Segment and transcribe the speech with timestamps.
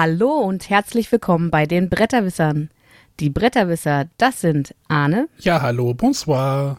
[0.00, 2.70] Hallo und herzlich willkommen bei den Bretterwissern.
[3.18, 6.76] Die Bretterwisser, das sind Arne, Ja, hallo, bonsoir.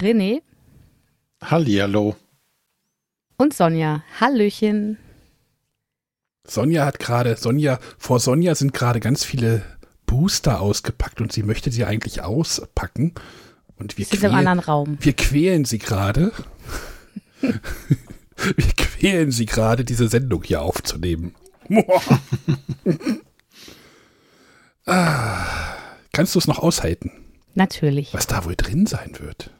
[0.00, 0.42] René
[1.40, 2.16] Hallihallo.
[3.36, 4.02] und Sonja.
[4.20, 4.98] Hallöchen.
[6.44, 9.62] Sonja hat gerade, Sonja, vor Sonja sind gerade ganz viele
[10.04, 13.14] Booster ausgepackt und sie möchte sie eigentlich auspacken.
[13.76, 14.98] Und wir, Sie ist im quäl- anderen Raum.
[15.00, 16.32] wir quälen sie gerade.
[17.40, 21.36] wir quälen sie gerade, diese Sendung hier aufzunehmen.
[24.86, 25.46] ah,
[26.12, 27.10] kannst du es noch aushalten,
[27.54, 28.12] Natürlich.
[28.14, 29.50] was da wohl drin sein wird?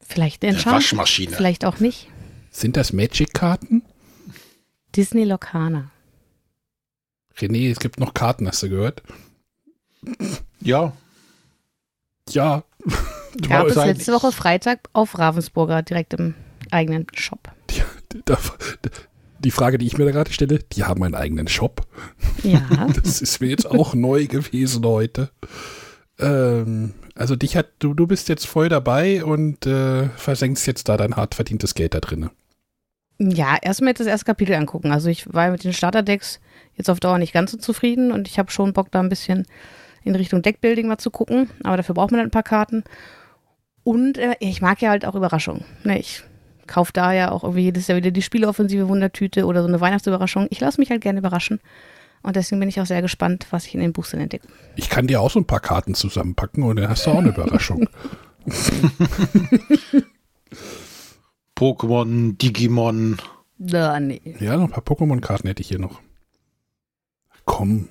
[0.00, 0.64] Vielleicht eine.
[0.64, 1.34] Waschmaschine.
[1.36, 2.08] Vielleicht auch nicht.
[2.50, 3.82] Sind das Magic-Karten?
[4.94, 5.90] Disney Locana.
[7.36, 9.02] René, es gibt noch Karten, hast du gehört?
[10.60, 10.92] Ja,
[12.30, 12.62] Ja.
[13.38, 14.22] Du Gab es letzte nicht.
[14.22, 16.34] Woche Freitag auf Ravensburger direkt im
[16.70, 17.52] eigenen Shop.
[17.68, 17.82] Die,
[18.24, 18.38] da-
[19.38, 21.86] die Frage, die ich mir da gerade stelle, die haben einen eigenen Shop.
[22.42, 22.60] Ja.
[23.02, 25.30] Das ist mir jetzt auch neu gewesen heute.
[26.18, 30.96] Ähm, also dich hat, du, du bist jetzt voll dabei und äh, versenkst jetzt da
[30.96, 32.30] dein hart verdientes Geld da drin.
[33.18, 34.92] ja, erstmal jetzt das erste Kapitel angucken.
[34.92, 36.40] Also ich war mit den Starterdecks
[36.74, 39.46] jetzt auf Dauer nicht ganz so zufrieden und ich habe schon Bock da ein bisschen
[40.04, 41.50] in Richtung Deckbuilding mal zu gucken.
[41.64, 42.84] Aber dafür braucht man dann ein paar Karten.
[43.82, 45.64] Und äh, ich mag ja halt auch Überraschungen.
[45.84, 46.22] Ne, ich
[46.66, 50.46] kaufe da ja auch irgendwie jedes Jahr wieder die Spieleoffensive Wundertüte oder so eine Weihnachtsüberraschung.
[50.50, 51.60] Ich lasse mich halt gerne überraschen.
[52.22, 54.48] Und deswegen bin ich auch sehr gespannt, was ich in den Boostern entdecke.
[54.74, 57.28] Ich kann dir auch so ein paar Karten zusammenpacken und dann hast du auch eine
[57.28, 57.88] Überraschung.
[61.56, 63.18] Pokémon, Digimon.
[63.58, 64.20] Da, nee.
[64.40, 66.00] ja, noch ein paar Pokémon-Karten hätte ich hier noch.
[67.44, 67.88] Komm.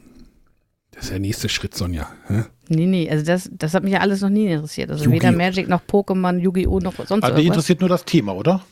[0.91, 2.09] Das ist der nächste Schritt, Sonja.
[2.27, 2.43] Hä?
[2.67, 4.89] Nee, nee, also das, das hat mich ja alles noch nie interessiert.
[4.89, 5.31] Also weder!
[5.31, 6.80] Magic noch Pokémon, Yu-Gi-Oh!
[6.80, 7.45] noch sonst Aber die irgendwas.
[7.58, 8.64] interessiert nur das Thema, oder?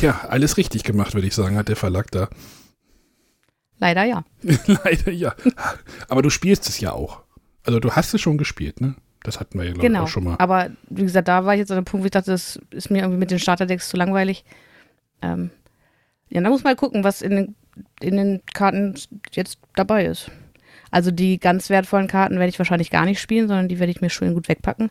[0.00, 2.28] Ja, alles richtig gemacht, würde ich sagen, hat der Verlag da.
[3.78, 4.24] Leider ja.
[4.66, 5.34] Leider ja.
[6.08, 7.22] Aber du spielst es ja auch.
[7.64, 8.94] Also du hast es schon gespielt, ne?
[9.22, 10.04] Das hatten wir ja, glaube ich, Genau.
[10.04, 10.36] auch schon mal.
[10.38, 12.90] Aber wie gesagt, da war ich jetzt an dem Punkt, wo ich dachte, das ist
[12.90, 14.44] mir irgendwie mit den Starterdecks zu langweilig.
[15.22, 15.50] Ähm,
[16.28, 17.54] ja, da muss man gucken, was in den,
[18.00, 18.94] in den Karten
[19.32, 20.30] jetzt dabei ist.
[20.90, 24.00] Also die ganz wertvollen Karten werde ich wahrscheinlich gar nicht spielen, sondern die werde ich
[24.00, 24.90] mir schön gut wegpacken.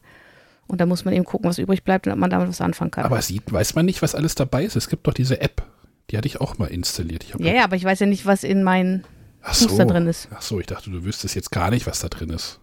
[0.68, 2.92] Und da muss man eben gucken, was übrig bleibt und ob man damit was anfangen
[2.92, 3.06] kann.
[3.06, 4.76] Aber sieht, weiß man nicht, was alles dabei ist.
[4.76, 5.64] Es gibt doch diese App.
[6.10, 7.26] Die hatte ich auch mal installiert.
[7.38, 9.04] Ja, ja, aber ich weiß ja nicht, was in meinen
[9.42, 9.68] Ach so.
[9.68, 10.28] Booster drin ist.
[10.34, 12.60] Ach so, ich dachte, du wüsstest jetzt gar nicht, was da drin ist.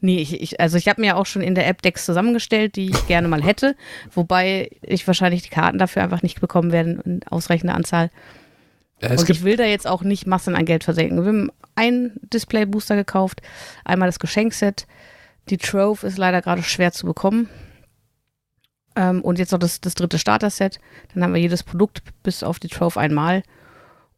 [0.00, 2.90] Nee, ich, ich, also ich habe mir auch schon in der App Decks zusammengestellt, die
[2.90, 3.76] ich gerne mal hätte,
[4.14, 8.10] wobei ich wahrscheinlich die Karten dafür einfach nicht bekommen werde in ausreichender Anzahl.
[8.98, 11.18] Es und gibt, ich will da jetzt auch nicht Massen an Geld versenken.
[11.18, 13.42] Wir haben einen Display-Booster gekauft,
[13.84, 14.86] einmal das Geschenkset.
[15.48, 17.48] Die Trove ist leider gerade schwer zu bekommen.
[18.96, 20.80] Ähm, und jetzt noch das, das dritte Starter-Set.
[21.12, 23.42] Dann haben wir jedes Produkt bis auf die Trove einmal.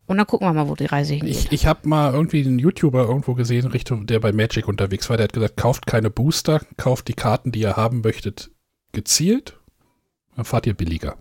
[0.06, 1.36] Und dann gucken wir mal, wo die Reise hingeht.
[1.36, 5.18] ich ich habe mal irgendwie einen YouTuber irgendwo gesehen, Richtung, der bei Magic unterwegs war.
[5.18, 8.50] Der hat gesagt, kauft keine Booster, kauft die Karten, die ihr haben möchtet,
[8.92, 9.58] gezielt.
[10.34, 11.16] Dann fahrt ihr billiger.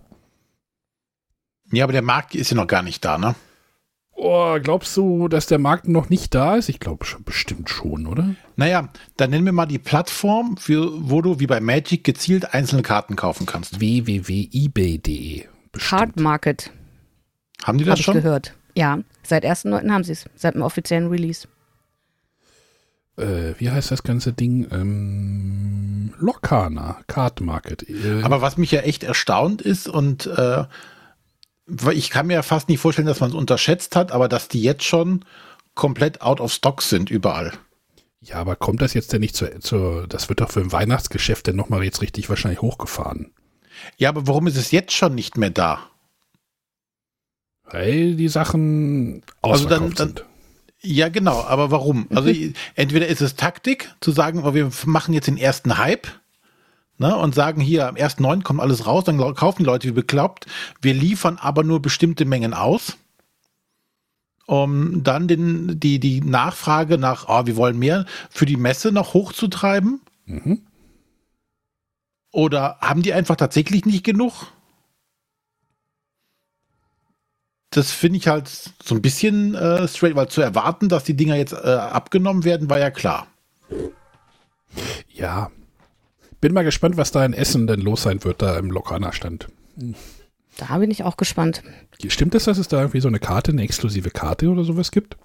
[1.70, 3.34] Ja, aber der Markt ist ja noch gar nicht da, ne?
[4.20, 6.68] Oh, glaubst du, dass der Markt noch nicht da ist?
[6.68, 8.34] Ich glaube schon, bestimmt schon, oder?
[8.56, 12.82] Naja, dann nennen wir mal die Plattform, für, wo du wie bei Magic gezielt einzelne
[12.82, 13.78] Karten kaufen kannst.
[13.78, 15.44] www.ebay.de.
[15.92, 16.72] Hard Market,
[17.62, 18.14] Haben die das ich schon?
[18.14, 18.54] gehört.
[18.74, 19.88] Ja, seit 1.9.
[19.88, 21.46] haben sie es, seit dem offiziellen Release.
[23.16, 24.66] Äh, wie heißt das ganze Ding?
[24.72, 27.88] Ähm, Lokana, Card Market.
[27.88, 30.64] Äh, Aber was mich ja echt erstaunt ist und äh,
[31.92, 34.84] ich kann mir fast nicht vorstellen, dass man es unterschätzt hat, aber dass die jetzt
[34.84, 35.24] schon
[35.74, 37.52] komplett out of stock sind überall.
[38.20, 41.46] ja, aber kommt das jetzt denn nicht zur, zur das wird doch für ein Weihnachtsgeschäft
[41.46, 43.32] denn nochmal jetzt richtig wahrscheinlich hochgefahren?
[43.96, 45.78] Ja, aber warum ist es jetzt schon nicht mehr da?
[47.64, 50.24] Weil die Sachen Also dann- ausverkauft dann- sind.
[50.80, 52.06] Ja, genau, aber warum?
[52.14, 52.30] Also
[52.76, 56.06] entweder ist es Taktik, zu sagen, oh, wir machen jetzt den ersten Hype
[56.98, 58.42] ne, und sagen hier, am 1.9.
[58.42, 60.46] kommt alles raus, dann kaufen die Leute wie bekloppt.
[60.80, 62.96] Wir liefern aber nur bestimmte Mengen aus,
[64.46, 69.14] um dann den, die, die Nachfrage nach, oh, wir wollen mehr, für die Messe noch
[69.14, 70.00] hochzutreiben.
[70.26, 70.62] Mhm.
[72.32, 74.52] Oder haben die einfach tatsächlich nicht genug?
[77.70, 81.36] Das finde ich halt so ein bisschen äh, straight, weil zu erwarten, dass die Dinger
[81.36, 83.26] jetzt äh, abgenommen werden, war ja klar.
[85.08, 85.50] Ja.
[86.40, 89.48] Bin mal gespannt, was da in Essen denn los sein wird, da im Lokana stand.
[90.56, 91.62] Da bin ich auch gespannt.
[92.08, 95.16] Stimmt es, dass es da irgendwie so eine Karte, eine exklusive Karte oder sowas gibt?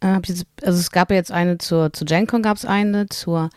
[0.00, 0.20] Äh,
[0.62, 3.50] also es gab ja jetzt eine zur, zur GenCon gab es eine, zur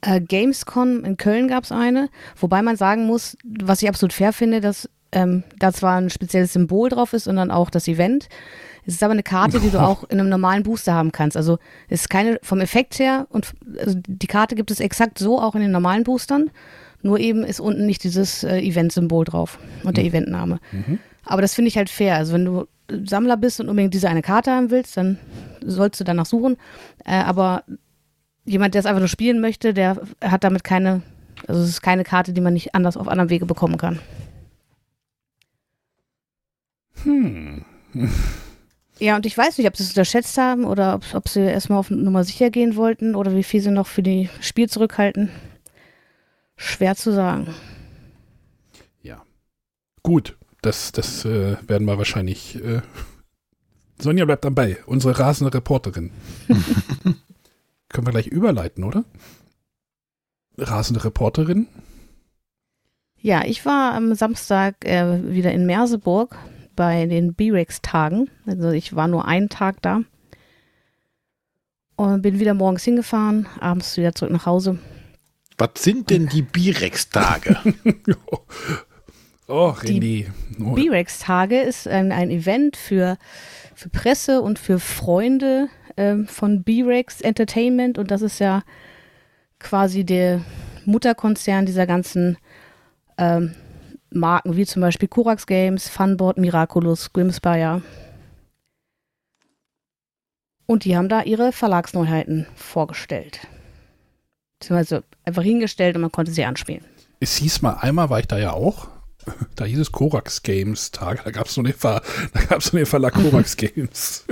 [0.00, 4.32] äh, Gamescom in Köln gab es eine, wobei man sagen muss, was ich absolut fair
[4.32, 8.28] finde, dass ähm, da zwar ein spezielles Symbol drauf ist und dann auch das Event.
[8.88, 11.36] Es ist aber eine Karte, die du auch in einem normalen Booster haben kannst.
[11.36, 11.58] Also
[11.88, 15.54] es ist keine vom Effekt her und also die Karte gibt es exakt so auch
[15.54, 16.50] in den normalen Boostern.
[17.02, 20.58] Nur eben ist unten nicht dieses äh, Event-Symbol drauf und der Eventname.
[21.22, 22.16] Aber das finde ich halt fair.
[22.16, 22.66] Also wenn du
[23.04, 25.18] Sammler bist und unbedingt diese eine Karte haben willst, dann
[25.62, 26.56] sollst du danach suchen.
[27.04, 27.64] Äh, aber
[28.46, 31.02] jemand, der es einfach nur spielen möchte, der hat damit keine,
[31.46, 33.98] also es ist keine Karte, die man nicht anders auf anderem Wege bekommen kann.
[37.04, 37.66] Hm.
[39.00, 41.78] Ja, und ich weiß nicht, ob sie es unterschätzt haben oder ob, ob sie erstmal
[41.78, 45.30] auf Nummer sicher gehen wollten oder wie viel sie noch für die Spiel zurückhalten.
[46.56, 47.54] Schwer zu sagen.
[49.02, 49.22] Ja.
[50.02, 52.56] Gut, das, das äh, werden wir wahrscheinlich.
[52.56, 52.82] Äh,
[54.00, 56.10] Sonja bleibt dabei, unsere rasende Reporterin.
[57.88, 59.04] Können wir gleich überleiten, oder?
[60.56, 61.68] Rasende Reporterin.
[63.20, 66.36] Ja, ich war am Samstag äh, wieder in Merseburg
[66.78, 68.30] bei den B-Rex-Tagen.
[68.46, 70.02] Also ich war nur einen Tag da.
[71.96, 74.78] Und bin wieder morgens hingefahren, abends wieder zurück nach Hause.
[75.58, 77.56] Was sind denn die Birex-Tage?
[79.48, 80.26] oh, René.
[80.60, 83.18] Oh, B-Rex-Tage ist ein, ein Event für,
[83.74, 87.98] für Presse und für Freunde ähm, von B-Rex Entertainment.
[87.98, 88.62] Und das ist ja
[89.58, 90.42] quasi der
[90.84, 92.38] Mutterkonzern dieser ganzen
[93.16, 93.56] ähm,
[94.10, 97.82] Marken, wie zum Beispiel Korax Games, Funboard, Miraculous, Grimspire.
[100.66, 103.46] Und die haben da ihre Verlagsneuheiten vorgestellt.
[104.58, 106.84] Beziehungsweise einfach hingestellt und man konnte sie anspielen.
[107.20, 108.88] es hieß mal, einmal war ich da ja auch.
[109.56, 111.22] Da hieß es Korax Games Tag.
[111.24, 112.00] Da gab es so den, Ver
[112.60, 114.24] so den Verlag Korax Games.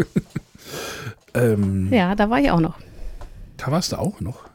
[1.34, 2.78] ähm, Ja, da war ich auch noch.
[3.58, 4.48] Da warst du auch noch.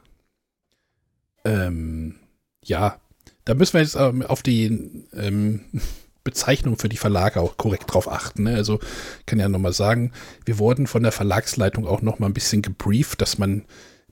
[1.46, 2.16] Ähm,
[2.64, 3.00] ja,
[3.46, 5.62] da müssen wir jetzt ähm, auf die ähm,
[6.24, 8.44] Bezeichnung für die Verlage auch korrekt drauf achten.
[8.44, 8.56] Ne?
[8.56, 8.80] Also
[9.26, 10.12] kann ja nochmal sagen,
[10.46, 13.64] wir wurden von der Verlagsleitung auch nochmal ein bisschen gebrieft, dass man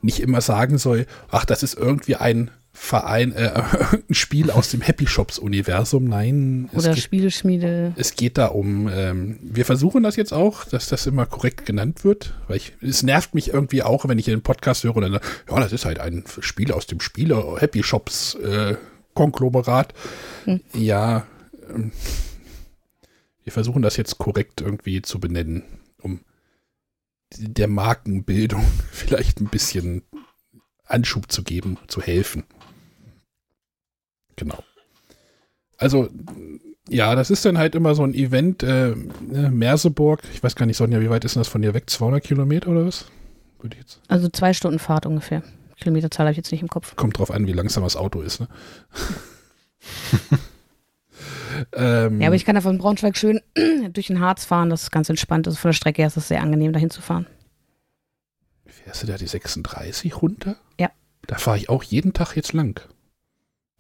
[0.01, 3.51] nicht immer sagen soll, ach, das ist irgendwie ein Verein, äh,
[4.09, 6.05] ein Spiel aus dem Happy Shops Universum.
[6.05, 7.93] Nein, es Oder geht, Spieleschmiede.
[7.97, 12.03] es geht da um, ähm, wir versuchen das jetzt auch, dass das immer korrekt genannt
[12.03, 15.13] wird, weil ich, es nervt mich irgendwie auch, wenn ich den Podcast höre und dann,
[15.13, 18.75] ja, das ist halt ein Spiel aus dem Spiele Happy Shops äh,
[19.19, 19.94] Konglomerat.
[20.45, 20.62] Hm.
[20.74, 21.27] Ja,
[21.69, 21.92] ähm,
[23.44, 25.63] wir versuchen das jetzt korrekt irgendwie zu benennen,
[26.01, 26.21] um
[27.38, 30.04] der Markenbildung vielleicht ein bisschen
[30.86, 32.45] Anschub zu geben, zu helfen.
[34.38, 34.63] Genau.
[35.77, 36.10] Also,
[36.88, 40.66] ja, das ist dann halt immer so ein Event, äh, ne, Merseburg, ich weiß gar
[40.66, 41.89] nicht, Sonja, wie weit ist denn das von dir weg?
[41.89, 43.06] 200 Kilometer oder was?
[44.07, 45.44] Also zwei Stunden Fahrt ungefähr.
[45.79, 46.95] Kilometerzahl habe ich jetzt nicht im Kopf.
[46.95, 48.47] Kommt drauf an, wie langsam das Auto ist, ne?
[51.73, 53.41] ähm, Ja, aber ich kann da von Braunschweig schön
[53.93, 54.69] durch den Harz fahren.
[54.69, 55.47] Das ist ganz entspannt.
[55.47, 57.27] Also von der Strecke her ist es sehr angenehm, dahin zu fahren.
[58.65, 60.55] Fährst du da die 36 runter?
[60.79, 60.89] Ja.
[61.27, 62.81] Da fahre ich auch jeden Tag jetzt lang.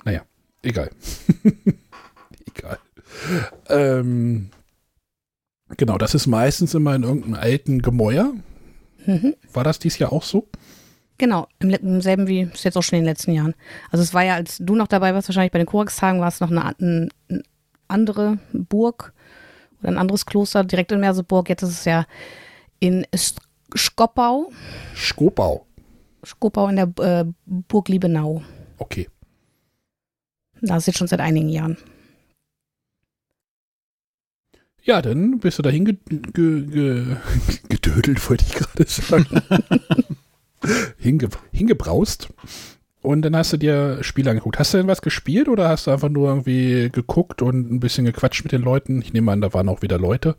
[0.03, 0.21] Naja,
[0.61, 0.91] egal.
[2.47, 2.79] egal.
[3.69, 4.49] Ähm,
[5.77, 8.33] genau, das ist meistens immer in irgendeinem alten Gemäuer.
[9.05, 9.35] Mhm.
[9.53, 10.47] War das dies Jahr auch so?
[11.19, 13.53] Genau, im, im selben wie es jetzt auch schon in den letzten Jahren.
[13.91, 16.39] Also es war ja, als du noch dabei warst, wahrscheinlich bei den Korax-Tagen, war es
[16.39, 17.09] noch eine, eine
[17.89, 19.13] andere Burg
[19.81, 21.49] oder ein anderes Kloster direkt in Merseburg.
[21.49, 22.05] Jetzt ist es ja
[22.79, 23.41] in Sk-
[23.75, 24.49] Skopau,
[24.95, 25.65] Skopau.
[26.25, 28.41] Skopau in der äh, Burg Liebenau.
[28.77, 29.09] Okay.
[30.61, 31.77] Da ist jetzt schon seit einigen Jahren.
[34.83, 35.97] Ja, dann bist du dahin ge
[36.33, 37.17] ge ge
[37.69, 39.27] gedödelt, wollte ich gerade sagen.
[40.97, 42.29] Hinge hingebraust.
[43.01, 44.59] Und dann hast du dir Spiele angeguckt.
[44.59, 48.05] Hast du denn was gespielt oder hast du einfach nur irgendwie geguckt und ein bisschen
[48.05, 49.01] gequatscht mit den Leuten?
[49.01, 50.35] Ich nehme an, da waren auch wieder Leute.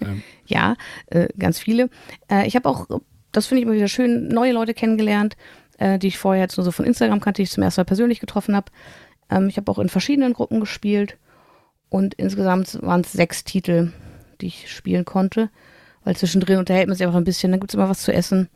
[0.00, 0.76] Ähm, Ja,
[1.06, 1.90] äh, ganz viele.
[2.30, 2.86] Äh, ich habe auch,
[3.32, 5.36] das finde ich immer wieder schön, neue Leute kennengelernt,
[5.78, 7.84] äh, die ich vorher jetzt nur so von Instagram kannte, die ich zum ersten Mal
[7.84, 8.72] persönlich getroffen habe.
[9.30, 11.18] Ähm, ich habe auch in verschiedenen Gruppen gespielt
[11.90, 13.92] und insgesamt waren es sechs Titel,
[14.40, 15.50] die ich spielen konnte,
[16.04, 18.48] weil zwischendrin unterhält man sich einfach ein bisschen, dann gibt es immer was zu essen.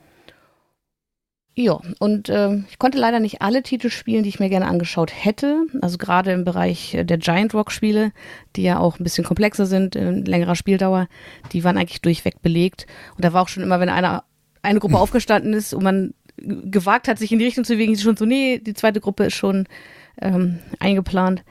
[1.55, 5.13] Ja, und äh, ich konnte leider nicht alle Titel spielen, die ich mir gerne angeschaut
[5.15, 5.67] hätte.
[5.83, 8.13] Also gerade im Bereich äh, der Giant Rock Spiele,
[8.57, 11.09] die ja auch ein bisschen komplexer sind, in längerer Spieldauer,
[11.53, 12.87] die waren eigentlich durchweg belegt.
[13.17, 14.25] Und da war auch schon immer, wenn einer,
[14.63, 18.17] eine Gruppe aufgestanden ist und man gewagt hat, sich in die Richtung zu bewegen, schon
[18.17, 19.69] so, nee, die zweite Gruppe ist schon
[20.23, 21.45] ähm, eingeplant.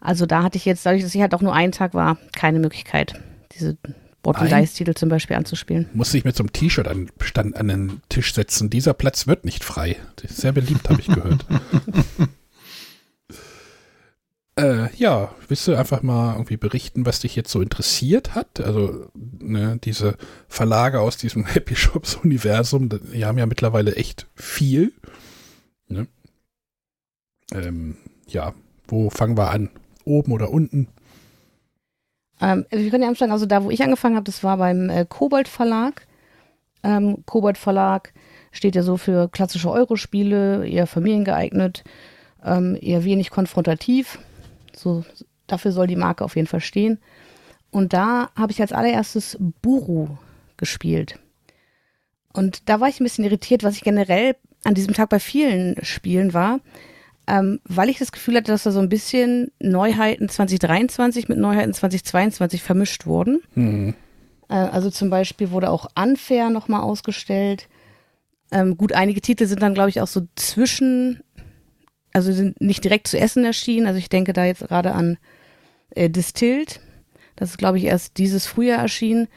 [0.00, 2.60] Also da hatte ich jetzt, dadurch, dass ich halt auch nur einen Tag war, keine
[2.60, 3.20] Möglichkeit,
[3.52, 3.76] diese
[4.22, 4.48] Bottom.
[4.48, 5.88] Dice Titel zum Beispiel anzuspielen.
[5.94, 7.08] musste ich mit so einem T-Shirt an,
[7.54, 8.68] an den Tisch setzen.
[8.68, 9.96] Dieser Platz wird nicht frei.
[10.26, 11.46] Sehr beliebt, habe ich gehört.
[14.58, 18.58] Äh, ja, willst du einfach mal irgendwie berichten, was dich jetzt so interessiert hat?
[18.58, 20.16] Also, ne, diese
[20.48, 24.92] Verlage aus diesem Happy Shops Universum, die haben ja mittlerweile echt viel.
[25.86, 26.08] Ne?
[27.52, 28.52] Ähm, ja,
[28.88, 29.70] wo fangen wir an?
[30.04, 30.88] Oben oder unten?
[32.40, 35.06] Ähm, wir können ja anfangen, also da, wo ich angefangen habe, das war beim äh,
[35.08, 36.06] Kobold Verlag.
[36.82, 38.12] Ähm, Kobold Verlag
[38.52, 41.84] steht ja so für klassische Eurospiele, eher familiengeeignet,
[42.44, 44.18] ähm, eher wenig konfrontativ.
[44.74, 45.04] So,
[45.46, 47.00] dafür soll die Marke auf jeden Fall stehen.
[47.70, 50.08] Und da habe ich als allererstes Buru
[50.56, 51.18] gespielt.
[52.32, 55.76] Und da war ich ein bisschen irritiert, was ich generell an diesem Tag bei vielen
[55.84, 56.60] Spielen war,
[57.28, 61.74] ähm, weil ich das Gefühl hatte, dass da so ein bisschen Neuheiten 2023 mit Neuheiten
[61.74, 63.42] 2022 vermischt wurden.
[63.54, 63.94] Mhm.
[64.48, 67.68] Äh, also zum Beispiel wurde auch Unfair nochmal ausgestellt.
[68.50, 71.22] Ähm, gut, einige Titel sind dann, glaube ich, auch so zwischen
[72.12, 73.86] also sind nicht direkt zu essen erschienen.
[73.86, 75.18] Also ich denke da jetzt gerade an
[75.90, 76.80] äh, Distilled.
[77.36, 79.28] Das ist, glaube ich, erst dieses Frühjahr erschienen.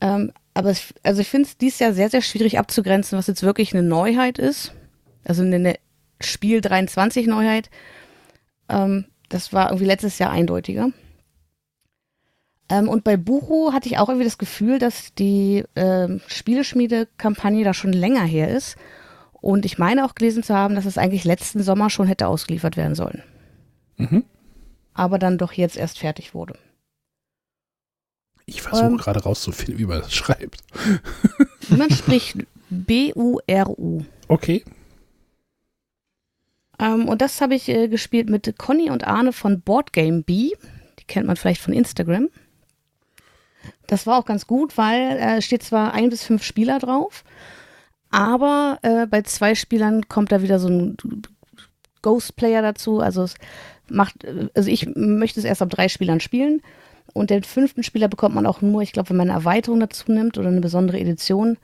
[0.00, 3.42] Ähm, aber es, also ich finde es dieses Jahr sehr, sehr schwierig abzugrenzen, was jetzt
[3.42, 4.74] wirklich eine Neuheit ist.
[5.24, 5.76] Also eine
[6.22, 7.70] Spiel 23 Neuheit.
[8.68, 10.90] Ähm, das war irgendwie letztes Jahr eindeutiger.
[12.68, 17.74] Ähm, und bei Buchu hatte ich auch irgendwie das Gefühl, dass die äh, Spieleschmiede-Kampagne da
[17.74, 18.76] schon länger her ist
[19.42, 22.76] und ich meine auch gelesen zu haben, dass es eigentlich letzten Sommer schon hätte ausgeliefert
[22.76, 23.22] werden sollen.
[23.96, 24.24] Mhm.
[24.94, 26.58] Aber dann doch jetzt erst fertig wurde.
[28.46, 30.62] Ich versuche ähm, gerade rauszufinden, wie man das schreibt.
[31.68, 32.36] Man spricht
[32.70, 34.04] B-U-R-U.
[34.28, 34.64] Okay.
[36.82, 40.50] Ähm, und das habe ich äh, gespielt mit Conny und Arne von Boardgame B.
[40.98, 42.28] Die kennt man vielleicht von Instagram.
[43.86, 47.24] Das war auch ganz gut, weil äh, steht zwar ein bis fünf Spieler drauf,
[48.10, 50.96] aber äh, bei zwei Spielern kommt da wieder so ein
[52.02, 52.98] Ghost-Player dazu.
[53.00, 53.34] Also es
[53.88, 56.62] macht, also ich möchte es erst ab drei Spielern spielen.
[57.12, 60.10] Und den fünften Spieler bekommt man auch nur, ich glaube, wenn man eine Erweiterung dazu
[60.10, 61.58] nimmt oder eine besondere Edition.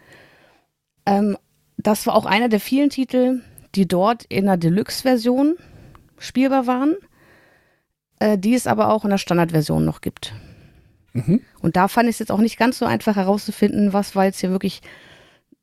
[1.07, 1.37] Ähm,
[1.77, 3.41] das war auch einer der vielen Titel,
[3.75, 5.57] die dort in der Deluxe-Version
[6.19, 6.97] spielbar waren,
[8.19, 10.35] äh, die es aber auch in der Standard-Version noch gibt.
[11.13, 11.41] Mhm.
[11.61, 14.41] Und da fand ich es jetzt auch nicht ganz so einfach herauszufinden, was war jetzt
[14.41, 14.83] hier wirklich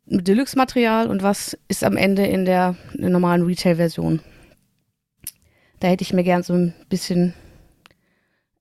[0.06, 4.22] Deluxe-Material und was ist am Ende in der, in der normalen Retail-Version.
[5.80, 7.34] Da hätte ich mir gern so ein bisschen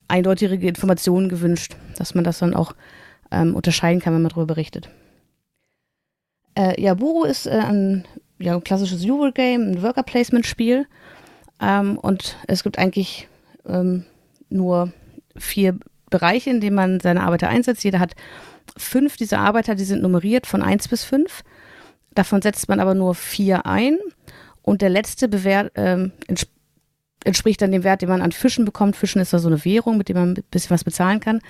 [0.09, 2.75] eindeutige Informationen gewünscht, dass man das dann auch
[3.31, 4.89] ähm, unterscheiden kann, wenn man darüber berichtet.
[6.57, 8.05] Äh, ja, Buru ist äh, ein,
[8.45, 10.87] ja, ein klassisches Eurogame, ein Worker-Placement-Spiel.
[11.61, 13.29] Ähm, und es gibt eigentlich
[13.67, 14.05] ähm,
[14.51, 14.93] nur
[15.37, 15.79] vier
[16.11, 17.85] Bereiche, in denen man seine Arbeiter einsetzt.
[17.85, 18.15] Jeder hat
[18.77, 21.43] fünf dieser Arbeiter, die sind nummeriert von 1 bis 5.
[22.15, 23.99] Davon setzt man aber nur vier ein.
[24.63, 26.49] Und der letzte bewährt, ähm, entsp
[27.27, 28.97] entspricht dann dem Wert, den man an Fischen bekommt.
[28.97, 31.41] Fischen ist da so eine Währung, mit dem man ein bisschen was bezahlen kann.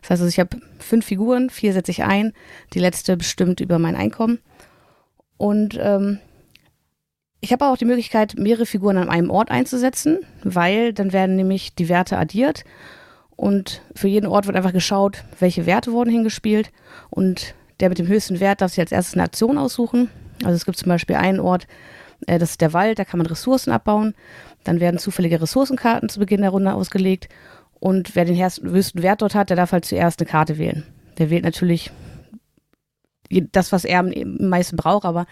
[0.00, 2.32] Das heißt also, ich habe fünf Figuren, vier setze ich ein.
[2.72, 4.38] Die letzte bestimmt über mein Einkommen.
[5.36, 6.20] Und ähm,
[7.44, 11.74] ich habe auch die Möglichkeit, mehrere Figuren an einem Ort einzusetzen, weil dann werden nämlich
[11.74, 12.64] die Werte addiert
[13.36, 16.70] und für jeden Ort wird einfach geschaut, welche Werte wurden hingespielt.
[17.10, 20.08] Und der mit dem höchsten Wert darf sich als erstes eine Aktion aussuchen.
[20.42, 21.66] Also es gibt zum Beispiel einen Ort,
[22.26, 24.14] äh, das ist der Wald, da kann man Ressourcen abbauen.
[24.62, 27.28] Dann werden zufällige Ressourcenkarten zu Beginn der Runde ausgelegt.
[27.78, 30.84] Und wer den höchsten Wert dort hat, der darf halt zuerst eine Karte wählen.
[31.18, 31.90] Der wählt natürlich
[33.42, 35.26] das, was er am meisten braucht, aber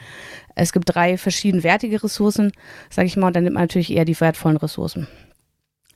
[0.55, 2.53] es gibt drei verschiedenwertige Ressourcen,
[2.91, 5.09] sage ich mal, und dann nimmt man natürlich eher die wertvollen Ressourcen.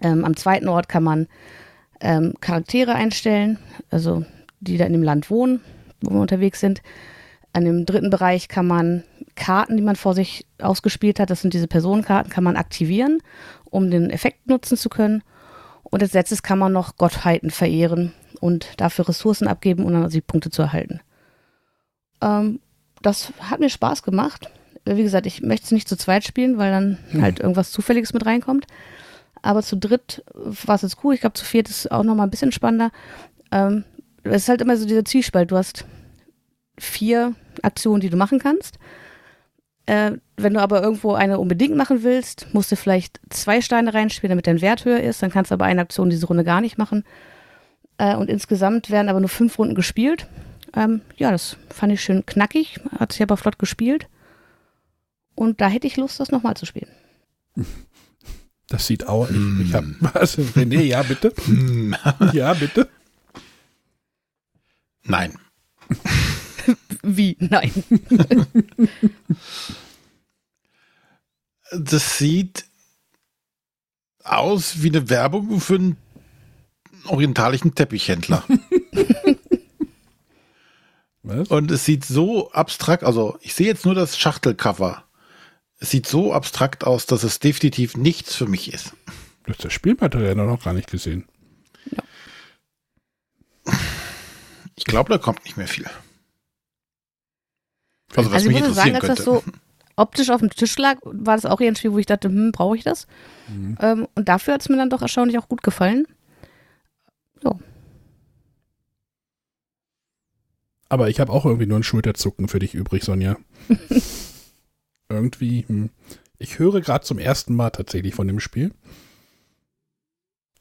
[0.01, 1.27] Ähm, am zweiten Ort kann man
[2.01, 3.59] ähm, Charaktere einstellen,
[3.91, 4.25] also
[4.61, 5.61] die da in dem Land wohnen,
[6.01, 6.83] wo wir unterwegs sind.
[7.53, 11.55] An dem dritten Bereich kann man Karten, die man vor sich ausgespielt hat, das sind
[11.55, 13.23] diese Personenkarten, kann man aktivieren,
[13.65, 15.23] um den Effekt nutzen zu können.
[15.85, 20.51] Und als letztes kann man noch Gottheiten verehren und dafür Ressourcen abgeben, um dann Siegpunkte
[20.51, 21.01] zu erhalten.
[22.21, 22.61] Ähm,
[23.03, 24.51] das hat mir Spaß gemacht.
[24.85, 27.23] Wie gesagt, ich möchte es nicht zu zweit spielen, weil dann hm.
[27.23, 28.67] halt irgendwas Zufälliges mit reinkommt.
[29.43, 31.15] Aber zu dritt war es jetzt cool.
[31.15, 32.91] Ich glaube, zu viert ist auch noch mal ein bisschen spannender.
[33.53, 33.85] Ähm,
[34.25, 35.51] es ist halt immer so dieser Zielspalt.
[35.51, 35.85] Du hast
[36.79, 38.79] vier Aktionen, die du machen kannst.
[39.87, 44.31] Äh, wenn du aber irgendwo eine unbedingt machen willst, musst du vielleicht zwei Steine reinspielen,
[44.31, 45.23] damit dein Wert höher ist.
[45.23, 47.05] Dann kannst du aber eine Aktion diese Runde gar nicht machen.
[47.99, 50.27] Äh, und insgesamt werden aber nur fünf Runden gespielt.
[50.75, 52.81] Ähm, ja, das fand ich schön knackig.
[52.99, 54.09] Hat sich aber flott gespielt.
[55.35, 56.91] Und da hätte ich Lust, das nochmal zu spielen.
[58.69, 59.31] Das sieht auch.
[59.31, 59.37] Ich,
[59.69, 60.39] ich hab, was?
[60.39, 61.33] René, ja, bitte.
[61.45, 61.95] Hm.
[62.33, 62.89] ja, bitte.
[65.05, 65.39] Nein.
[67.03, 67.37] Wie?
[67.39, 67.73] Nein.
[71.71, 72.65] das sieht
[74.25, 75.97] aus wie eine Werbung für einen
[77.07, 78.43] orientalischen Teppichhändler.
[81.27, 81.49] Was?
[81.49, 85.03] Und es sieht so abstrakt, also ich sehe jetzt nur das Schachtelcover.
[85.79, 88.93] Es sieht so abstrakt aus, dass es definitiv nichts für mich ist.
[89.45, 91.27] Du hast das Spielmaterial noch gar nicht gesehen.
[94.77, 95.87] Ich glaube, da kommt nicht mehr viel.
[98.15, 99.47] Also, was Also ich mich muss sagen, interessieren als das könnte.
[99.47, 99.53] so
[99.97, 102.53] optisch auf dem Tisch lag, war das auch eher ein Spiel, wo ich dachte, hm,
[102.53, 103.07] brauche ich das?
[103.49, 103.77] Mhm.
[103.81, 106.07] Ähm, und dafür hat es mir dann doch erstaunlich auch gut gefallen.
[110.89, 113.37] Aber ich habe auch irgendwie nur ein Schulterzucken für dich übrig, Sonja.
[115.09, 115.91] irgendwie, hm.
[116.39, 118.73] ich höre gerade zum ersten Mal tatsächlich von dem Spiel.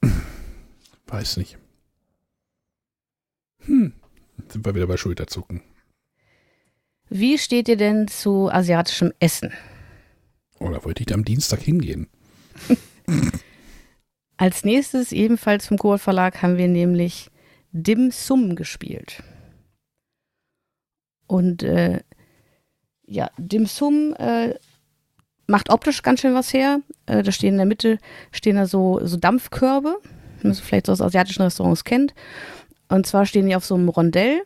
[1.08, 1.58] Weiß nicht.
[3.66, 3.94] Hm.
[4.38, 5.62] Jetzt sind wir wieder bei Schulterzucken.
[7.10, 9.54] Wie steht ihr denn zu asiatischem Essen?
[10.60, 12.08] Oder wollte ich da am Dienstag hingehen?
[14.38, 17.30] Als nächstes, ebenfalls vom Kohl Verlag, haben wir nämlich
[17.72, 19.24] Dim Sum gespielt.
[21.28, 22.02] Und äh,
[23.06, 24.56] ja, Dim Sum äh,
[25.48, 26.80] macht optisch ganz schön was her.
[27.06, 28.00] Äh, da stehen in der Mitte
[28.32, 29.98] stehen da so, so Dampfkörbe,
[30.40, 32.14] wie man es vielleicht so aus asiatischen Restaurants kennt.
[32.90, 34.42] Und zwar stehen die auf so einem Rondell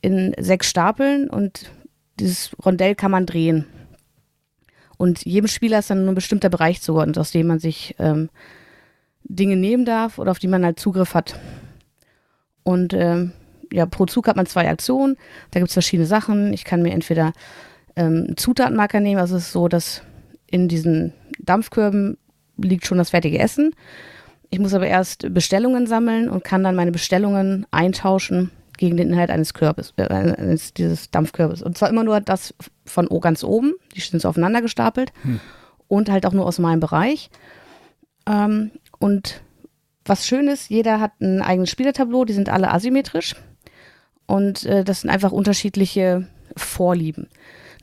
[0.00, 1.70] in sechs Stapeln und
[2.18, 3.66] dieses Rondell kann man drehen.
[4.96, 8.30] Und jedem Spieler ist dann nur ein bestimmter Bereich zugeordnet, aus dem man sich ähm,
[9.22, 11.38] Dinge nehmen darf oder auf die man halt Zugriff hat.
[12.64, 13.32] Und ähm,
[13.72, 15.16] ja, pro Zug hat man zwei Aktionen.
[15.50, 16.52] Da gibt es verschiedene Sachen.
[16.52, 17.32] Ich kann mir entweder
[17.96, 19.20] ähm, einen Zutatenmarker nehmen.
[19.20, 20.02] Also es ist so, dass
[20.46, 22.16] in diesen Dampfkörben
[22.56, 23.74] liegt schon das fertige Essen.
[24.50, 29.30] Ich muss aber erst Bestellungen sammeln und kann dann meine Bestellungen eintauschen gegen den Inhalt
[29.30, 31.62] eines Körbes, äh, eines dieses Dampfkörbes.
[31.62, 32.54] Und zwar immer nur das
[32.86, 35.12] von o- ganz oben, die sind so aufeinander gestapelt
[35.88, 37.28] und halt auch nur aus meinem Bereich.
[38.26, 39.42] Ähm, und
[40.04, 43.34] was schön ist, jeder hat ein eigenes Spielertableau, die sind alle asymmetrisch
[44.28, 47.26] und äh, das sind einfach unterschiedliche Vorlieben.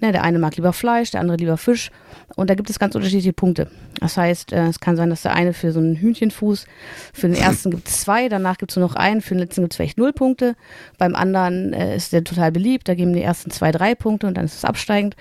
[0.01, 1.89] Ne, der eine mag lieber Fleisch, der andere lieber Fisch
[2.35, 3.69] und da gibt es ganz unterschiedliche Punkte.
[4.01, 6.65] Das heißt, äh, es kann sein, dass der eine für so einen Hühnchenfuß,
[7.13, 9.61] für den ersten gibt es zwei, danach gibt es nur noch einen, für den letzten
[9.61, 10.55] gibt es vielleicht null Punkte.
[10.97, 14.35] Beim anderen äh, ist der total beliebt, da geben die ersten zwei, drei Punkte und
[14.35, 15.15] dann ist es absteigend.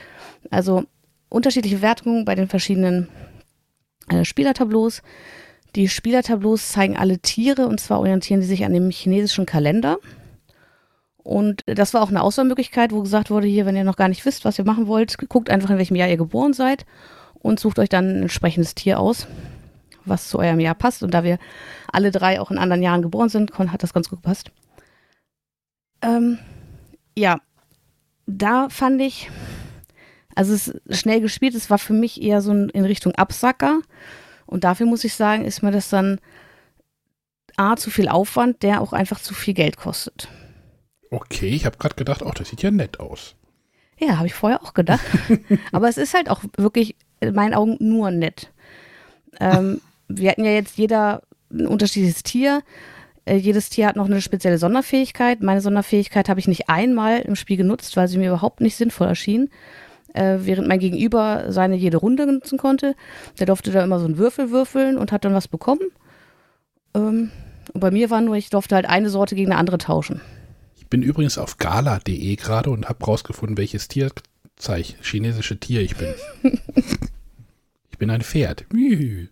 [0.51, 0.85] Also
[1.29, 3.09] unterschiedliche Wertungen bei den verschiedenen
[4.09, 5.03] äh, Spielertableaus.
[5.77, 9.99] Die Spielertableaus zeigen alle Tiere und zwar orientieren sie sich an dem chinesischen Kalender.
[11.25, 14.25] Und das war auch eine Auswahlmöglichkeit, wo gesagt wurde, hier, wenn ihr noch gar nicht
[14.27, 16.85] wisst, was ihr machen wollt, guckt einfach, in welchem Jahr ihr geboren seid
[17.33, 19.27] und sucht euch dann ein entsprechendes Tier aus,
[20.05, 21.03] was zu eurem Jahr passt.
[21.03, 21.39] Und da wir
[21.91, 24.51] alle drei auch in anderen Jahren geboren sind, hat das ganz gut gepasst.
[26.03, 26.39] Ähm,
[27.17, 27.41] ja,
[28.27, 29.31] da fand ich,
[30.35, 33.81] also es ist schnell gespielt, es war für mich eher so in Richtung Absacker.
[34.45, 36.21] Und dafür muss ich sagen, ist mir das dann
[37.57, 40.29] A, zu viel Aufwand, der auch einfach zu viel Geld kostet.
[41.15, 43.37] Okay, ich habe gerade gedacht, ach, das sieht ja nett aus.
[43.99, 45.05] Ja, habe ich vorher auch gedacht.
[45.73, 48.51] Aber es ist halt auch wirklich in meinen Augen nur nett.
[49.39, 51.23] Ähm, wir hatten ja jetzt jeder
[51.53, 52.63] ein unterschiedliches Tier.
[53.27, 55.41] Äh, jedes Tier hat noch eine spezielle Sonderfähigkeit.
[55.41, 59.07] Meine Sonderfähigkeit habe ich nicht einmal im Spiel genutzt, weil sie mir überhaupt nicht sinnvoll
[59.07, 59.51] erschien.
[60.15, 62.97] Äh, während mein Gegenüber seine jede Runde nutzen konnte.
[63.39, 65.93] Der durfte da immer so einen Würfel würfeln und hat dann was bekommen.
[66.93, 67.31] Ähm,
[67.73, 70.21] und bei mir war nur, ich durfte halt eine Sorte gegen eine andere tauschen.
[70.95, 76.15] Ich bin übrigens auf gala.de gerade und habe rausgefunden, welches Tierzeich, chinesische Tier ich bin.
[77.91, 78.65] ich bin ein Pferd.
[78.73, 79.29] Ren-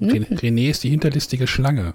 [0.00, 1.94] René ist die hinterlistige Schlange.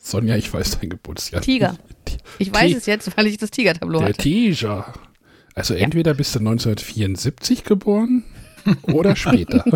[0.00, 1.42] Sonja, ich weiß dein Geburtsjahr.
[1.42, 1.76] Tiger.
[2.04, 4.22] Ti- Ich weiß Ti- es jetzt, weil ich das Tigertableau Der hatte.
[4.22, 4.92] Tiger.
[5.56, 8.22] Also entweder bist du 1974 geboren
[8.84, 9.64] oder später.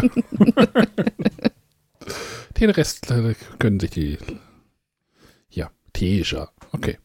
[2.60, 4.18] Den Rest äh, können sich die.
[6.00, 6.50] Ja, Tiger.
[6.72, 6.98] Okay.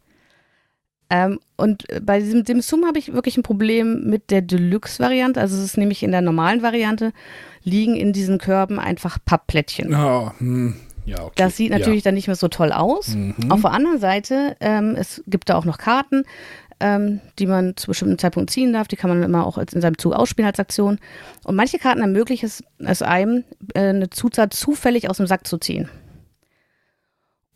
[1.11, 5.41] Ähm, und bei diesem Dim Sum habe ich wirklich ein Problem mit der Deluxe-Variante.
[5.41, 7.11] Also es ist nämlich in der normalen Variante
[7.63, 9.91] liegen in diesen Körben einfach Pappplättchen.
[9.91, 10.75] Ja, hm,
[11.05, 11.33] ja okay.
[11.35, 13.09] Das sieht natürlich dann nicht mehr so toll aus.
[13.09, 13.17] Ja.
[13.17, 13.51] Mhm.
[13.51, 16.23] Auf der anderen Seite, ähm, es gibt da auch noch Karten,
[16.79, 18.87] ähm, die man zu bestimmten Zeitpunkten ziehen darf.
[18.87, 20.97] Die kann man immer auch in seinem Zug ausspielen als Aktion.
[21.43, 25.57] Und manche Karten ermöglichen es, es einem, äh, eine Zutat zufällig aus dem Sack zu
[25.57, 25.89] ziehen.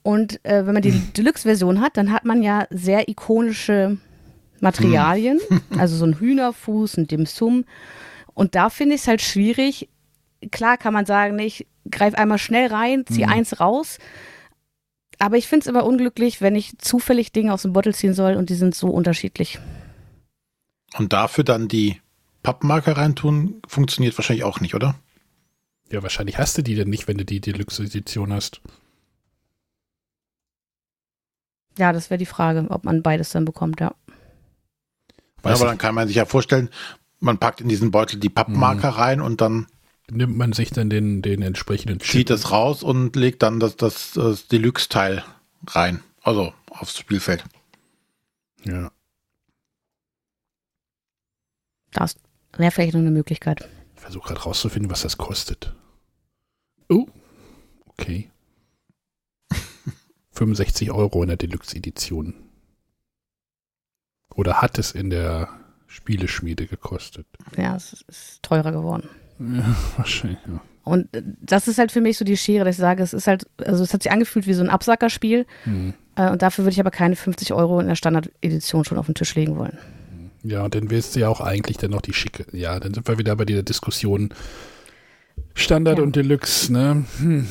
[0.06, 3.98] Und äh, wenn man die Deluxe-Version hat, dann hat man ja sehr ikonische
[4.60, 5.40] Materialien,
[5.80, 7.66] also so ein Hühnerfuß, ein Dim Sum.
[8.36, 9.90] Und da finde ich es halt schwierig.
[10.52, 13.98] Klar kann man sagen, ich greife einmal schnell rein, ziehe eins raus.
[15.18, 18.36] Aber ich finde es immer unglücklich, wenn ich zufällig Dinge aus dem Bottle ziehen soll
[18.36, 19.58] und die sind so unterschiedlich.
[21.00, 22.00] Und dafür dann die
[22.44, 24.94] Pappmarker reintun, funktioniert wahrscheinlich auch nicht, oder?
[25.92, 28.62] Ja, wahrscheinlich hast du die denn nicht, wenn du die Deluxe-Edition hast.
[31.78, 33.94] Ja, das wäre die Frage, ob man beides dann bekommt, ja.
[35.44, 36.70] Ja, aber dann kann man sich ja vorstellen,
[37.20, 38.98] man packt in diesen Beutel die Pappmarker mhm.
[38.98, 39.68] rein und dann
[40.10, 42.12] nimmt man sich dann den, den entsprechenden Chip.
[42.12, 45.24] Zieht es raus und legt dann das, das, das Deluxe-Teil
[45.68, 46.02] rein.
[46.22, 47.44] Also aufs Spielfeld.
[48.64, 48.92] Ja.
[51.92, 52.16] Das
[52.58, 53.68] wäre vielleicht noch eine Möglichkeit.
[53.96, 55.74] Ich versuche gerade rauszufinden, was das kostet.
[56.90, 57.08] Oh,
[57.86, 58.30] okay.
[60.36, 62.34] 65 Euro in der Deluxe-Edition.
[64.34, 65.50] Oder hat es in der
[65.88, 67.26] Spieleschmiede gekostet?
[67.58, 69.10] Ja, es ist teurer geworden.
[69.40, 70.62] Ja, wahrscheinlich, ja.
[70.84, 71.08] Und
[71.42, 73.84] das ist halt für mich so die Schere, dass ich sage, es ist halt, also
[73.84, 75.48] es hat sich angefühlt wie so ein Absackerspiel.
[75.66, 75.96] Mhm.
[76.16, 79.34] und dafür würde ich aber keine 50 Euro in der Standard-Edition schon auf den Tisch
[79.34, 79.80] legen wollen.
[80.44, 82.46] Ja, und dann willst du ja auch eigentlich dann noch die schicke.
[82.52, 84.32] Ja, dann sind wir wieder bei dieser Diskussion
[85.56, 86.04] Standard ja.
[86.04, 87.06] und Deluxe, ne?
[87.18, 87.48] Hm.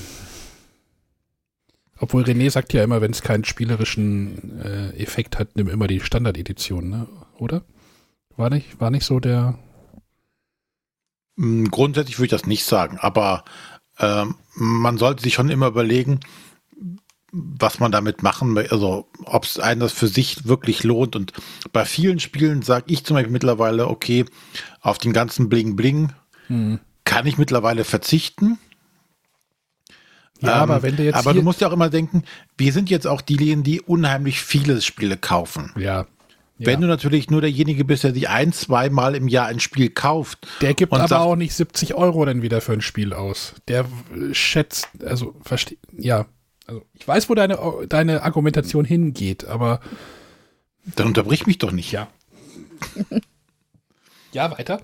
[1.99, 6.01] Obwohl René sagt ja immer, wenn es keinen spielerischen äh, Effekt hat, nimm immer die
[6.01, 7.09] Standard-Edition, ne?
[7.39, 7.63] Oder?
[8.37, 9.59] War nicht, war nicht so der
[11.37, 13.45] hm, grundsätzlich würde ich das nicht sagen, aber
[13.99, 16.21] ähm, man sollte sich schon immer überlegen,
[17.33, 21.17] was man damit machen möchte, also ob es einen das für sich wirklich lohnt.
[21.17, 21.33] Und
[21.73, 24.25] bei vielen Spielen sage ich zum Beispiel mittlerweile, okay,
[24.81, 26.13] auf den ganzen Bling Bling
[26.47, 26.79] hm.
[27.05, 28.59] kann ich mittlerweile verzichten.
[30.41, 31.17] Ja, ähm, aber wenn du jetzt.
[31.17, 32.25] Aber du musst ja auch immer denken,
[32.57, 35.73] wir sind jetzt auch diejenigen, die unheimlich viele Spiele kaufen.
[35.77, 36.07] Ja.
[36.59, 40.47] Wenn du natürlich nur derjenige bist, der sich ein, zweimal im Jahr ein Spiel kauft.
[40.61, 43.55] Der gibt aber sagt, auch nicht 70 Euro dann wieder für ein Spiel aus.
[43.67, 43.85] Der
[44.33, 46.27] schätzt, also versteht, ja.
[46.67, 49.81] Also ich weiß, wo deine, deine Argumentation hingeht, aber.
[50.97, 51.91] Dann unterbrich mich doch nicht.
[51.93, 52.09] Ja.
[54.33, 54.81] ja, weiter.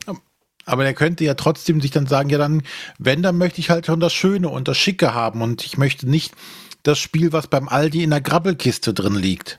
[0.71, 2.63] Aber der könnte ja trotzdem sich dann sagen, ja dann,
[2.99, 6.09] wenn, dann möchte ich halt schon das Schöne und das Schicke haben und ich möchte
[6.09, 6.35] nicht
[6.83, 9.59] das Spiel, was beim Aldi in der Grabbelkiste drin liegt.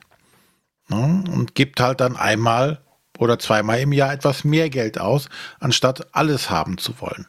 [0.88, 1.24] Ne?
[1.30, 2.80] Und gibt halt dann einmal
[3.18, 5.28] oder zweimal im Jahr etwas mehr Geld aus,
[5.60, 7.26] anstatt alles haben zu wollen.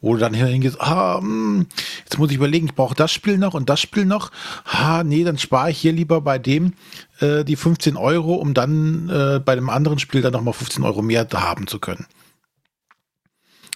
[0.00, 1.66] Wo du dann hingehst, ah, hm,
[2.04, 4.30] jetzt muss ich überlegen, ich brauche das Spiel noch und das Spiel noch.
[4.64, 6.72] Ah, nee, dann spare ich hier lieber bei dem
[7.20, 11.02] äh, die 15 Euro, um dann äh, bei dem anderen Spiel dann nochmal 15 Euro
[11.02, 12.06] mehr haben zu können.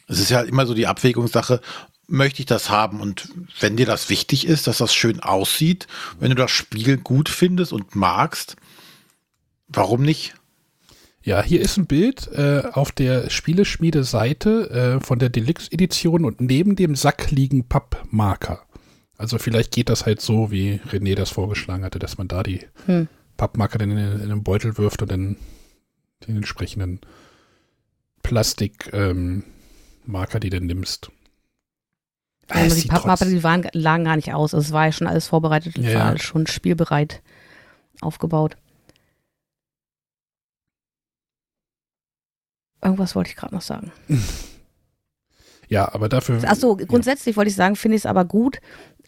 [0.07, 1.61] Es ist ja immer so die Abwägungssache,
[2.07, 3.01] möchte ich das haben?
[3.01, 3.29] Und
[3.61, 5.87] wenn dir das wichtig ist, dass das schön aussieht,
[6.21, 8.57] wenn du das Spiel gut findest und magst,
[9.69, 10.35] Warum nicht?
[11.23, 16.77] Ja, hier ist ein Bild äh, auf der Spieleschmiede-Seite äh, von der Deluxe-Edition und neben
[16.77, 18.63] dem Sack liegen Pappmarker.
[19.17, 22.61] Also vielleicht geht das halt so, wie René das vorgeschlagen hatte, dass man da die
[22.87, 23.09] hm.
[23.37, 25.37] Pappmarker dann in, in den Beutel wirft und dann
[26.27, 27.01] den entsprechenden
[28.23, 29.45] Plastikmarker, ähm,
[30.07, 31.11] die du nimmst.
[32.53, 34.53] Ja, die Pappmarker, die waren, lagen gar nicht aus.
[34.53, 37.23] Es war ja schon alles vorbereitet, ja, war schon spielbereit
[38.01, 38.57] aufgebaut.
[42.83, 43.93] Irgendwas wollte ich gerade noch sagen.
[45.69, 46.41] Ja, aber dafür.
[46.45, 47.37] Achso, grundsätzlich ja.
[47.39, 48.61] wollte ich sagen, finde ich es aber gut,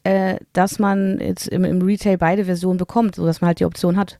[0.04, 3.96] äh, dass man jetzt im, im, Retail beide Versionen bekommt, sodass man halt die Option
[3.96, 4.18] hat.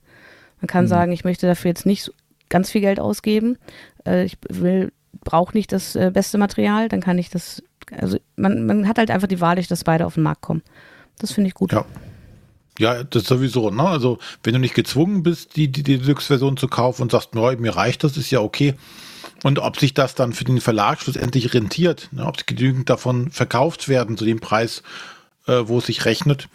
[0.61, 0.89] Man kann mhm.
[0.89, 2.11] sagen, ich möchte dafür jetzt nicht
[2.49, 3.57] ganz viel Geld ausgeben.
[4.05, 4.91] Äh, ich will,
[5.23, 7.63] brauche nicht das äh, beste Material, dann kann ich das.
[7.91, 10.61] Also man, man hat halt einfach die Wahl, dass beide auf den Markt kommen.
[11.19, 11.71] Das finde ich gut.
[11.71, 11.85] Ja.
[12.79, 13.81] Ja, das sowieso, ne?
[13.81, 17.51] Also, wenn du nicht gezwungen bist, die, die, die Deluxe-Version zu kaufen und sagst, no,
[17.57, 18.75] mir reicht das, ist ja okay.
[19.43, 23.89] Und ob sich das dann für den Verlag schlussendlich rentiert, ne, ob genügend davon verkauft
[23.89, 24.83] werden zu dem Preis,
[25.47, 26.49] äh, wo es sich rechnet,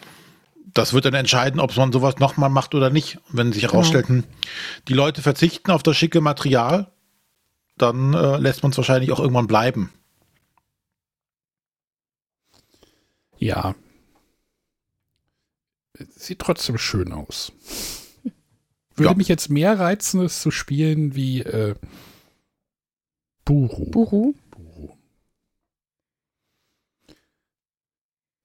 [0.73, 3.19] das wird dann entscheiden, ob man sowas nochmal macht oder nicht.
[3.29, 3.73] Wenn sich genau.
[3.73, 4.23] herausstellt, hm,
[4.87, 6.87] die Leute verzichten auf das schicke Material,
[7.77, 9.91] dann äh, lässt man es wahrscheinlich auch irgendwann bleiben.
[13.37, 13.75] Ja.
[16.15, 17.51] Sieht trotzdem schön aus.
[18.95, 19.17] Würde ja.
[19.17, 21.75] mich jetzt mehr reizen, es zu spielen wie äh,
[23.45, 23.85] Buru.
[23.89, 24.33] Buru.
[24.51, 24.97] Buru.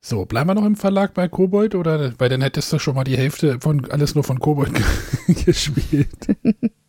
[0.00, 3.04] So, bleiben wir noch im Verlag bei Kobold oder weil dann hättest du schon mal
[3.04, 4.72] die Hälfte von alles nur von Kobold
[5.44, 6.36] gespielt.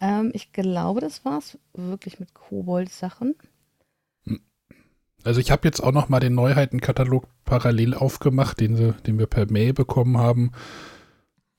[0.00, 3.34] ähm, ich glaube, das war's wirklich mit Kobold-Sachen.
[5.24, 9.26] Also ich habe jetzt auch noch mal den Neuheitenkatalog parallel aufgemacht, den, sie, den wir
[9.26, 10.52] per Mail bekommen haben.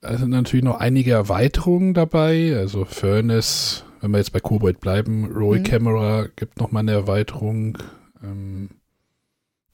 [0.01, 5.25] Da sind natürlich noch einige Erweiterungen dabei, also Furnace, wenn wir jetzt bei Kobold bleiben,
[5.25, 5.63] Roy mhm.
[5.63, 7.77] Camera gibt nochmal eine Erweiterung.
[8.23, 8.69] Ähm,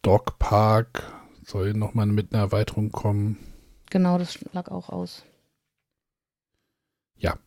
[0.02, 1.04] Dog Park
[1.44, 3.38] soll nochmal mit einer Erweiterung kommen.
[3.92, 5.24] Genau, das lag auch aus.
[7.18, 7.38] Ja.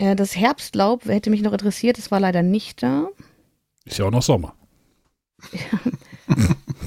[0.00, 3.08] Äh, das Herbstlaub hätte mich noch interessiert, es war leider nicht da.
[3.84, 4.54] Ist ja auch noch Sommer.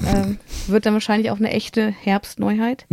[0.08, 2.86] ähm, wird dann wahrscheinlich auch eine echte Herbstneuheit.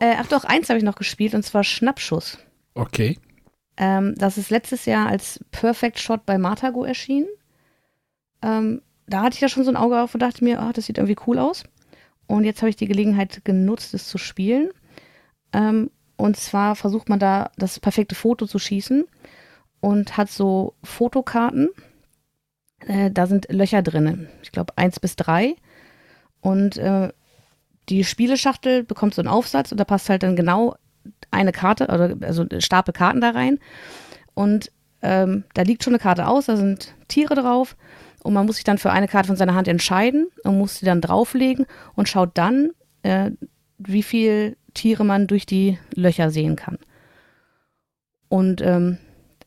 [0.00, 2.38] äh, ach doch, eins habe ich noch gespielt und zwar Schnappschuss.
[2.74, 3.18] Okay.
[3.76, 7.28] Ähm, das ist letztes Jahr als Perfect Shot bei Martago erschienen.
[8.42, 10.86] Ähm, da hatte ich ja schon so ein Auge auf und dachte mir, oh, das
[10.86, 11.62] sieht irgendwie cool aus.
[12.26, 14.70] Und jetzt habe ich die Gelegenheit genutzt, es zu spielen.
[15.52, 19.04] Ähm, und zwar versucht man da das perfekte Foto zu schießen
[19.82, 21.68] und hat so Fotokarten.
[22.86, 24.28] Äh, da sind Löcher drin.
[24.42, 25.56] Ich glaube, eins bis drei.
[26.40, 27.12] Und äh,
[27.88, 30.76] die Spieleschachtel bekommt so einen Aufsatz und da passt halt dann genau
[31.32, 33.58] eine Karte, oder also Stapel Karten da rein.
[34.34, 34.70] Und
[35.02, 37.76] ähm, da liegt schon eine Karte aus, da sind Tiere drauf
[38.22, 40.86] und man muss sich dann für eine Karte von seiner Hand entscheiden und muss sie
[40.86, 42.70] dann drauflegen und schaut dann,
[43.02, 43.32] äh,
[43.78, 46.78] wie viel Tiere man durch die Löcher sehen kann.
[48.28, 48.98] Und ähm,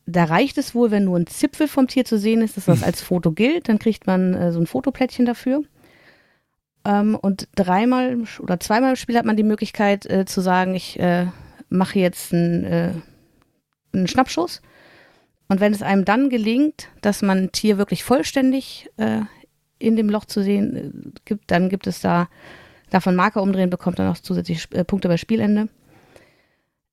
[0.06, 2.82] da reicht es wohl, wenn nur ein Zipfel vom Tier zu sehen ist, dass das
[2.84, 3.68] als Foto gilt.
[3.68, 5.62] Dann kriegt man äh, so ein Fotoplättchen dafür.
[6.84, 10.98] Ähm, und dreimal oder zweimal im Spiel hat man die Möglichkeit äh, zu sagen, ich
[11.00, 11.26] äh,
[11.68, 12.90] mache jetzt einen, äh,
[13.92, 14.62] einen Schnappschuss.
[15.48, 19.20] Und wenn es einem dann gelingt, dass man ein Tier wirklich vollständig äh,
[19.78, 22.28] in dem Loch zu sehen äh, gibt, dann gibt es da,
[22.90, 25.68] davon Marker umdrehen, bekommt dann noch zusätzlich äh, Punkte bei Spielende.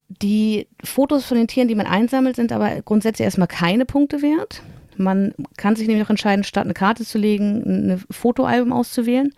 [0.10, 4.62] Die Fotos von den Tieren, die man einsammelt, sind aber grundsätzlich erstmal keine Punkte wert.
[4.96, 9.34] Man kann sich nämlich auch entscheiden, statt eine Karte zu legen, ein Fotoalbum auszuwählen.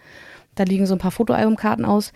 [0.56, 2.12] Da liegen so ein paar Fotoalbumkarten aus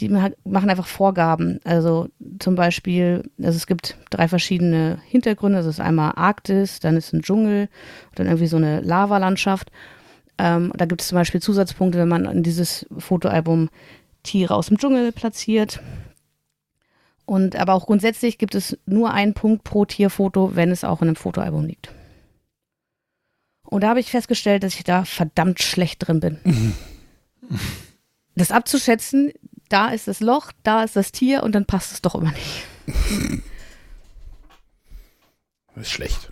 [0.00, 1.60] die machen einfach Vorgaben.
[1.64, 2.08] Also
[2.40, 5.58] zum Beispiel, also es gibt drei verschiedene Hintergründe.
[5.58, 7.68] Es ist einmal Arktis, dann ist ein Dschungel,
[8.16, 9.70] dann irgendwie so eine Lavalandschaft.
[10.36, 13.70] Ähm, da gibt es zum Beispiel Zusatzpunkte, wenn man in dieses Fotoalbum
[14.24, 15.80] Tiere aus dem Dschungel platziert.
[17.26, 21.08] Und aber auch grundsätzlich gibt es nur einen Punkt pro Tierfoto, wenn es auch in
[21.08, 21.90] einem Fotoalbum liegt.
[23.64, 26.74] Und da habe ich festgestellt, dass ich da verdammt schlecht drin bin.
[28.36, 29.32] das abzuschätzen,
[29.68, 32.66] da ist das Loch, da ist das Tier und dann passt es doch immer nicht.
[35.74, 36.28] Das ist schlecht.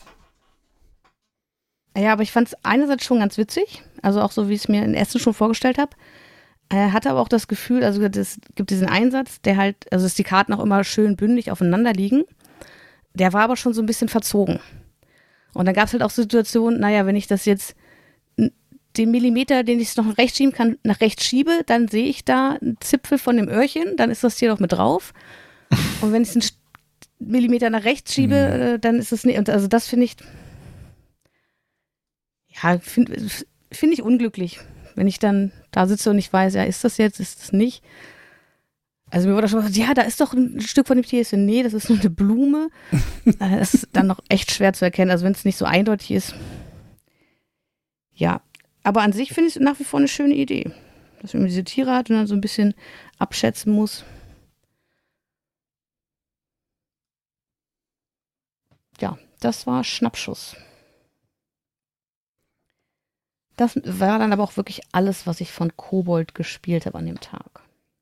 [1.96, 4.68] Ja, aber ich fand es einerseits schon ganz witzig, also auch so, wie ich es
[4.68, 5.96] mir in Essen schon vorgestellt habe.
[6.72, 10.14] Er hatte aber auch das Gefühl, also es gibt diesen Einsatz, der halt, also dass
[10.14, 12.24] die Karten auch immer schön bündig aufeinander liegen.
[13.12, 14.58] Der war aber schon so ein bisschen verzogen.
[15.52, 17.76] Und dann gab es halt auch Situationen, naja, wenn ich das jetzt
[18.96, 22.24] den Millimeter, den ich noch nach rechts schieben kann, nach rechts schiebe, dann sehe ich
[22.24, 25.12] da einen Zipfel von dem Öhrchen, dann ist das hier noch mit drauf.
[26.00, 26.44] Und wenn ich einen
[27.18, 28.80] Millimeter nach rechts schiebe, mhm.
[28.80, 29.48] dann ist es nicht.
[29.50, 30.16] Also das finde ich,
[32.62, 33.28] ja, finde
[33.70, 34.60] find ich unglücklich,
[34.94, 37.82] wenn ich dann da sitze und ich weiß, ja, ist das jetzt, ist das nicht.
[39.10, 41.20] Also mir wurde schon gesagt, ja, da ist doch ein Stück von dem Tier.
[41.20, 42.70] Ich so, nee, das ist nur eine Blume.
[43.38, 45.10] das ist dann noch echt schwer zu erkennen.
[45.10, 46.34] Also wenn es nicht so eindeutig ist.
[48.14, 48.40] Ja,
[48.84, 50.70] aber an sich finde ich es nach wie vor eine schöne Idee.
[51.20, 52.74] Dass man diese Tiere hat und dann so ein bisschen
[53.18, 54.04] abschätzen muss.
[59.00, 60.56] Ja, das war Schnappschuss.
[63.56, 67.20] Das war dann aber auch wirklich alles, was ich von Kobold gespielt habe an dem
[67.20, 67.60] Tag.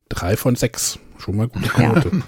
[0.09, 0.99] Drei von sechs.
[1.19, 2.11] Schon mal gute Quote.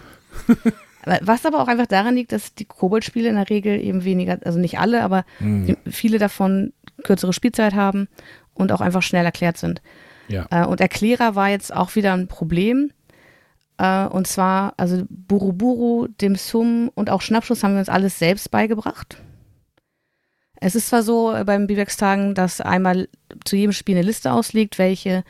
[1.07, 1.19] Ja.
[1.23, 4.59] Was aber auch einfach daran liegt, dass die Kobold-Spiele in der Regel eben weniger, also
[4.59, 5.77] nicht alle, aber hm.
[5.91, 8.09] viele davon kürzere Spielzeit haben
[8.55, 9.83] und auch einfach schnell erklärt sind.
[10.29, 10.47] Ja.
[10.51, 12.93] Äh, und Erklärer war jetzt auch wieder ein Problem.
[13.79, 18.51] Äh, und zwar, also Buruburu, Dim Sum und auch Schnappschuss haben wir uns alles selbst
[18.51, 19.19] beigebracht.
[20.63, 23.09] Es ist zwar so äh, beim Bibex-Tagen, dass einmal
[23.45, 25.25] zu jedem Spiel eine Liste ausliegt, welche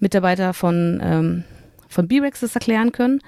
[0.00, 1.44] Mitarbeiter von, ähm,
[1.88, 3.20] von Bibex das erklären können.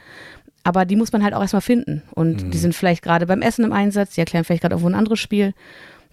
[0.64, 2.02] Aber die muss man halt auch erstmal finden.
[2.14, 2.50] Und mhm.
[2.50, 5.20] die sind vielleicht gerade beim Essen im Einsatz, die erklären vielleicht gerade irgendwo ein anderes
[5.20, 5.52] Spiel.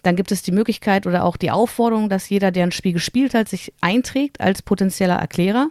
[0.04, 3.34] Dann gibt es die Möglichkeit oder auch die Aufforderung, dass jeder, der ein Spiel gespielt
[3.34, 5.70] hat, sich einträgt als potenzieller Erklärer.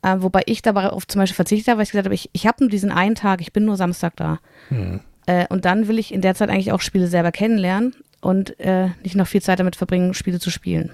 [0.00, 2.46] Äh, wobei ich dabei auf zum Beispiel verzichtet habe, weil ich gesagt habe, ich, ich
[2.46, 4.38] habe nur diesen einen Tag, ich bin nur Samstag da.
[4.70, 5.00] Mhm.
[5.26, 8.88] Äh, und dann will ich in der Zeit eigentlich auch Spiele selber kennenlernen und äh,
[9.02, 10.90] nicht noch viel Zeit damit verbringen, Spiele zu spielen.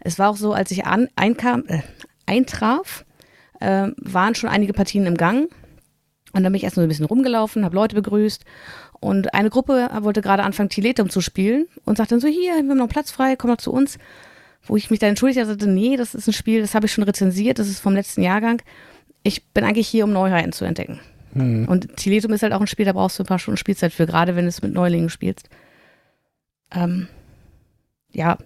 [0.00, 1.80] Es war auch so, als ich an, einkam, äh,
[2.26, 3.06] eintraf,
[3.60, 5.48] äh, waren schon einige Partien im Gang.
[6.32, 8.44] Und dann bin ich erst mal so ein bisschen rumgelaufen, habe Leute begrüßt
[9.00, 12.70] und eine Gruppe wollte gerade anfangen, Tiletum zu spielen und sagte dann so, hier, wir
[12.70, 13.98] haben noch Platz frei, komm doch zu uns.
[14.62, 17.04] Wo ich mich dann entschuldigt hatte, nee, das ist ein Spiel, das habe ich schon
[17.04, 18.60] rezensiert, das ist vom letzten Jahrgang.
[19.22, 21.00] Ich bin eigentlich hier, um Neuheiten zu entdecken.
[21.32, 21.66] Hm.
[21.66, 24.06] Und Tiletum ist halt auch ein Spiel, da brauchst du ein paar Stunden Spielzeit für,
[24.06, 25.48] gerade wenn du es mit Neulingen spielst.
[26.72, 27.08] Ähm,
[28.12, 28.38] ja,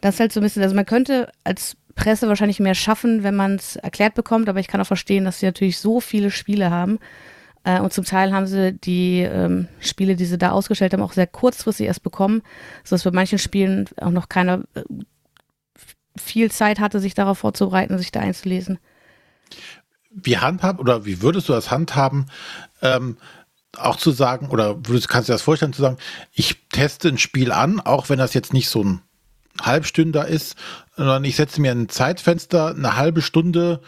[0.00, 3.36] das ist halt so ein bisschen, also man könnte als Presse wahrscheinlich mehr schaffen, wenn
[3.36, 6.70] man es erklärt bekommt, aber ich kann auch verstehen, dass sie natürlich so viele Spiele
[6.70, 6.98] haben
[7.64, 11.14] Äh, und zum Teil haben sie die ähm, Spiele, die sie da ausgestellt haben, auch
[11.14, 12.42] sehr kurzfristig erst bekommen,
[12.84, 14.82] sodass bei manchen Spielen auch noch keiner äh,
[16.16, 18.78] viel Zeit hatte, sich darauf vorzubereiten, sich da einzulesen.
[20.10, 22.26] Wie handhabt oder wie würdest du das handhaben,
[22.82, 23.16] ähm,
[23.78, 25.98] auch zu sagen, oder würdest, kannst du dir das vorstellen zu sagen,
[26.32, 29.00] ich teste ein Spiel an, auch wenn das jetzt nicht so ein
[29.60, 30.56] Halbstünder ist,
[30.96, 33.80] sondern ich setze mir ein Zeitfenster, eine halbe Stunde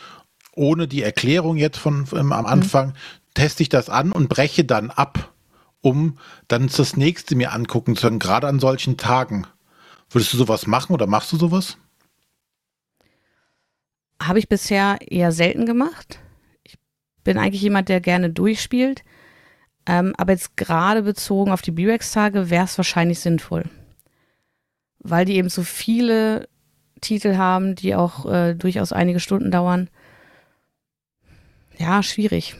[0.57, 2.94] ohne die Erklärung jetzt von ähm, am Anfang, mhm.
[3.35, 5.33] teste ich das an und breche dann ab,
[5.83, 6.18] um
[6.49, 9.46] dann das nächste mir angucken zu können, gerade an solchen Tagen.
[10.11, 11.77] Würdest du sowas machen oder machst du sowas?
[14.22, 16.20] Habe ich bisher eher selten gemacht.
[16.64, 16.79] Ich
[17.22, 19.03] bin eigentlich jemand, der gerne durchspielt.
[19.87, 23.64] Ähm, aber jetzt gerade bezogen auf die B-Rex-Tage wäre es wahrscheinlich sinnvoll.
[24.99, 26.49] Weil die eben so viele
[27.01, 29.88] Titel haben, die auch äh, durchaus einige Stunden dauern.
[31.79, 32.57] Ja, schwierig.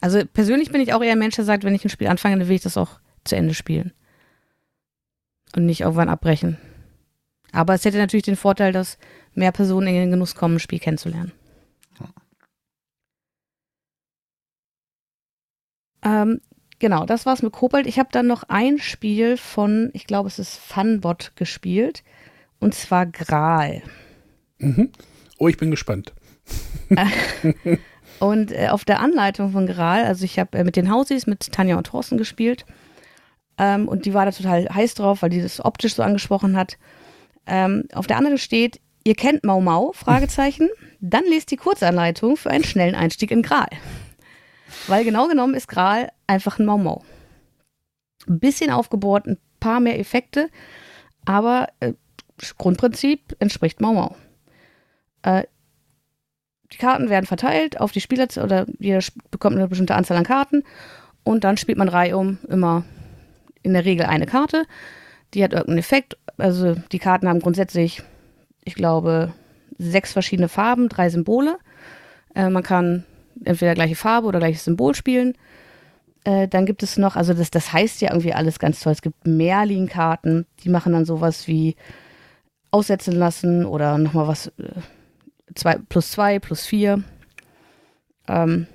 [0.00, 2.38] Also persönlich bin ich auch eher ein Mensch, der sagt, wenn ich ein Spiel anfange,
[2.38, 3.92] dann will ich das auch zu Ende spielen.
[5.54, 6.58] Und nicht irgendwann abbrechen.
[7.52, 8.98] Aber es hätte natürlich den Vorteil, dass
[9.34, 11.32] mehr Personen in den Genuss kommen, ein Spiel kennenzulernen.
[16.06, 16.40] Ähm,
[16.78, 17.86] genau, das war's mit Kobold.
[17.86, 22.04] Ich habe dann noch ein Spiel von, ich glaube, es ist Funbot gespielt.
[22.60, 23.82] Und zwar Gral.
[24.58, 24.90] Mhm.
[25.38, 26.14] Oh, ich bin gespannt.
[28.20, 31.52] und äh, auf der Anleitung von Gral, also ich habe äh, mit den Hausis, mit
[31.52, 32.64] Tanja und Thorsten gespielt.
[33.58, 36.78] Ähm, und die war da total heiß drauf, weil die das optisch so angesprochen hat.
[37.46, 40.68] Ähm, auf der Anleitung steht, ihr kennt Mau Mau, Fragezeichen.
[41.00, 43.68] Dann lest die Kurzanleitung für einen schnellen Einstieg in Gral.
[44.86, 47.04] Weil genau genommen ist Gral einfach ein Mau Mau.
[48.28, 50.50] Ein bisschen aufgebohrt, ein paar mehr Effekte,
[51.24, 51.94] aber äh,
[52.58, 54.16] Grundprinzip entspricht Mau Mau.
[55.22, 55.44] Äh,
[56.72, 60.64] die Karten werden verteilt auf die Spieler oder jeder bekommt eine bestimmte Anzahl an Karten
[61.22, 62.84] und dann spielt man reihum immer
[63.62, 64.64] in der Regel eine Karte.
[65.34, 66.16] Die hat irgendeinen Effekt.
[66.38, 68.02] Also die Karten haben grundsätzlich,
[68.64, 69.32] ich glaube,
[69.78, 71.58] sechs verschiedene Farben, drei Symbole.
[72.34, 73.04] Äh, man kann
[73.44, 75.34] entweder gleiche Farbe oder gleiches Symbol spielen.
[76.24, 78.92] Äh, dann gibt es noch, also das, das heißt ja irgendwie alles ganz toll.
[78.92, 81.76] Es gibt Merlin-Karten, die machen dann sowas wie
[82.70, 84.80] aussetzen lassen oder nochmal was, äh,
[85.54, 87.04] zwei, plus zwei, plus vier.
[88.28, 88.66] Ähm,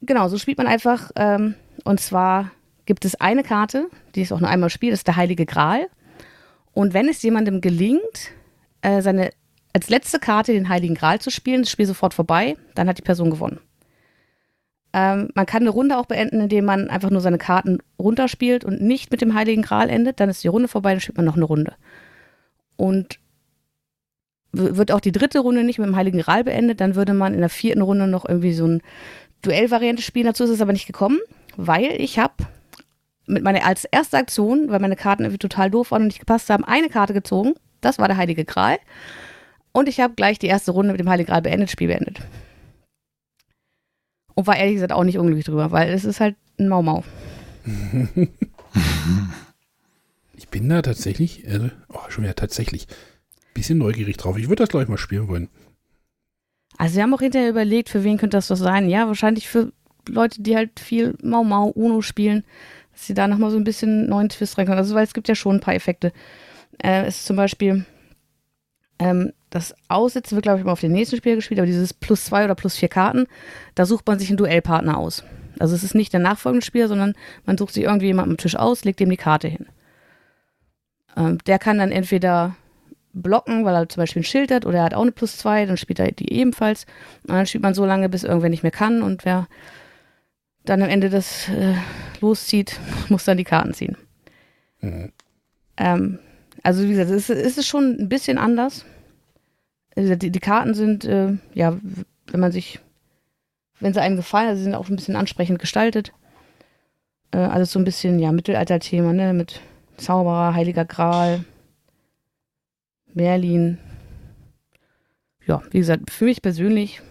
[0.00, 1.10] genau, so spielt man einfach.
[1.16, 2.50] Ähm, und zwar
[2.86, 5.88] gibt es eine Karte, die es auch nur einmal spielt, das ist der Heilige Gral.
[6.72, 8.32] Und wenn es jemandem gelingt,
[8.82, 9.30] äh, seine
[9.72, 13.02] als letzte Karte den Heiligen Gral zu spielen, das Spiel sofort vorbei, dann hat die
[13.02, 13.60] Person gewonnen.
[14.92, 18.80] Ähm, man kann eine Runde auch beenden, indem man einfach nur seine Karten runterspielt und
[18.80, 20.18] nicht mit dem Heiligen Gral endet.
[20.18, 21.74] Dann ist die Runde vorbei, dann spielt man noch eine Runde.
[22.76, 23.20] Und
[24.52, 27.40] wird auch die dritte Runde nicht mit dem Heiligen Gral beendet, dann würde man in
[27.40, 28.82] der vierten Runde noch irgendwie so ein
[29.42, 30.26] Duellvariante spielen.
[30.26, 31.20] Dazu ist es aber nicht gekommen,
[31.56, 32.34] weil ich habe
[33.26, 36.50] mit meiner als erste Aktion, weil meine Karten irgendwie total doof waren und nicht gepasst
[36.50, 37.54] haben, eine Karte gezogen.
[37.80, 38.78] Das war der Heilige Gral.
[39.72, 42.20] Und ich habe gleich die erste Runde mit dem Heiligen Gral beendet, Spiel beendet.
[44.34, 47.04] Und war ehrlich gesagt auch nicht unglücklich drüber, weil es ist halt ein Mau Mau.
[50.34, 54.36] ich bin da tatsächlich, äh, oh, schon wieder tatsächlich, ein bisschen neugierig drauf.
[54.38, 55.48] Ich würde das gleich mal spielen wollen.
[56.78, 58.88] Also wir haben auch hinterher überlegt, für wen könnte das doch sein.
[58.88, 59.72] Ja, wahrscheinlich für
[60.08, 62.44] Leute, die halt viel Mau Mau, Uno spielen,
[62.92, 64.78] dass sie da nochmal so ein bisschen neuen Twist reinkommen.
[64.78, 66.12] Also weil es gibt ja schon ein paar Effekte.
[66.78, 67.84] Äh, es ist zum Beispiel
[68.98, 72.24] ähm, das Aussitzen wird, glaube ich, mal auf den nächsten Spiel gespielt, aber dieses plus
[72.24, 73.26] zwei oder plus vier Karten,
[73.74, 75.24] da sucht man sich einen Duellpartner aus.
[75.58, 78.56] Also es ist nicht der nachfolgende Spieler, sondern man sucht sich irgendwie jemanden am Tisch
[78.56, 79.66] aus, legt ihm die Karte hin.
[81.16, 82.56] Ähm, der kann dann entweder
[83.12, 85.66] blocken, weil er zum Beispiel ein Schild hat, oder er hat auch eine plus zwei,
[85.66, 86.86] dann spielt er die ebenfalls.
[87.26, 89.48] Und dann spielt man so lange, bis irgendwer nicht mehr kann und wer
[90.64, 91.74] dann am Ende das äh,
[92.20, 93.96] loszieht, muss dann die Karten ziehen.
[94.80, 95.12] Mhm.
[95.76, 96.18] Ähm,
[96.62, 98.84] also wie gesagt, es ist, ist schon ein bisschen anders.
[99.96, 101.78] Also die, die Karten sind, äh, ja,
[102.26, 102.80] wenn man sich,
[103.80, 106.12] wenn sie einem gefallen, also sie sind auch ein bisschen ansprechend gestaltet.
[107.32, 109.60] Äh, alles so ein bisschen, ja, Mittelalter-Thema, ne, mit
[109.96, 111.44] Zauberer, Heiliger Gral,
[113.14, 113.78] Merlin.
[115.46, 117.02] Ja, wie gesagt, für mich persönlich,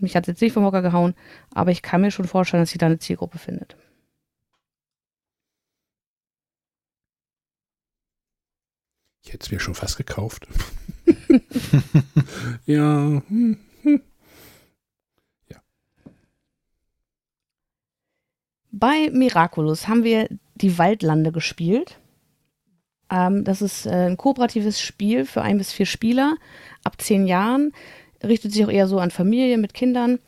[0.00, 1.14] mich hat es jetzt nicht vom Hocker gehauen,
[1.54, 3.76] aber ich kann mir schon vorstellen, dass sich da eine Zielgruppe findet.
[9.22, 10.48] Ich hätte es mir schon fast gekauft.
[12.66, 13.22] ja.
[15.48, 15.58] ja.
[18.72, 21.98] Bei Miraculous haben wir die Waldlande gespielt.
[23.10, 26.36] Ähm, das ist äh, ein kooperatives Spiel für ein bis vier Spieler
[26.84, 27.72] ab zehn Jahren.
[28.22, 30.18] Richtet sich auch eher so an Familien mit Kindern.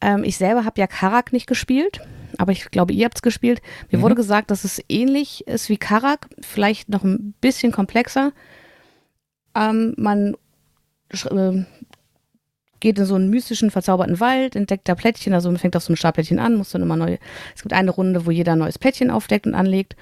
[0.00, 2.00] Ähm, ich selber habe ja Karak nicht gespielt,
[2.38, 3.62] aber ich glaube, ihr habt es gespielt.
[3.90, 4.02] Mir Mhm.
[4.02, 8.32] wurde gesagt, dass es ähnlich ist wie Karak, vielleicht noch ein bisschen komplexer.
[9.54, 10.36] Ähm, man
[11.10, 11.64] äh,
[12.80, 15.88] geht in so einen mystischen, verzauberten Wald, entdeckt da Plättchen, also man fängt auf so
[15.88, 17.16] einem Startplättchen an, muss dann immer neu.
[17.54, 19.96] Es gibt eine Runde, wo jeder ein neues Plättchen aufdeckt und anlegt.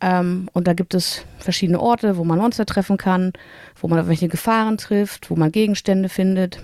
[0.00, 3.32] Ähm, und da gibt es verschiedene Orte, wo man Monster treffen kann,
[3.80, 6.62] wo man auf welche Gefahren trifft, wo man Gegenstände findet.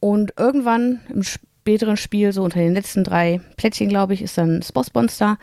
[0.00, 4.60] Und irgendwann im späteren Spiel, so unter den letzten drei Plättchen, glaube ich, ist dann
[4.60, 5.38] das Bossmonster.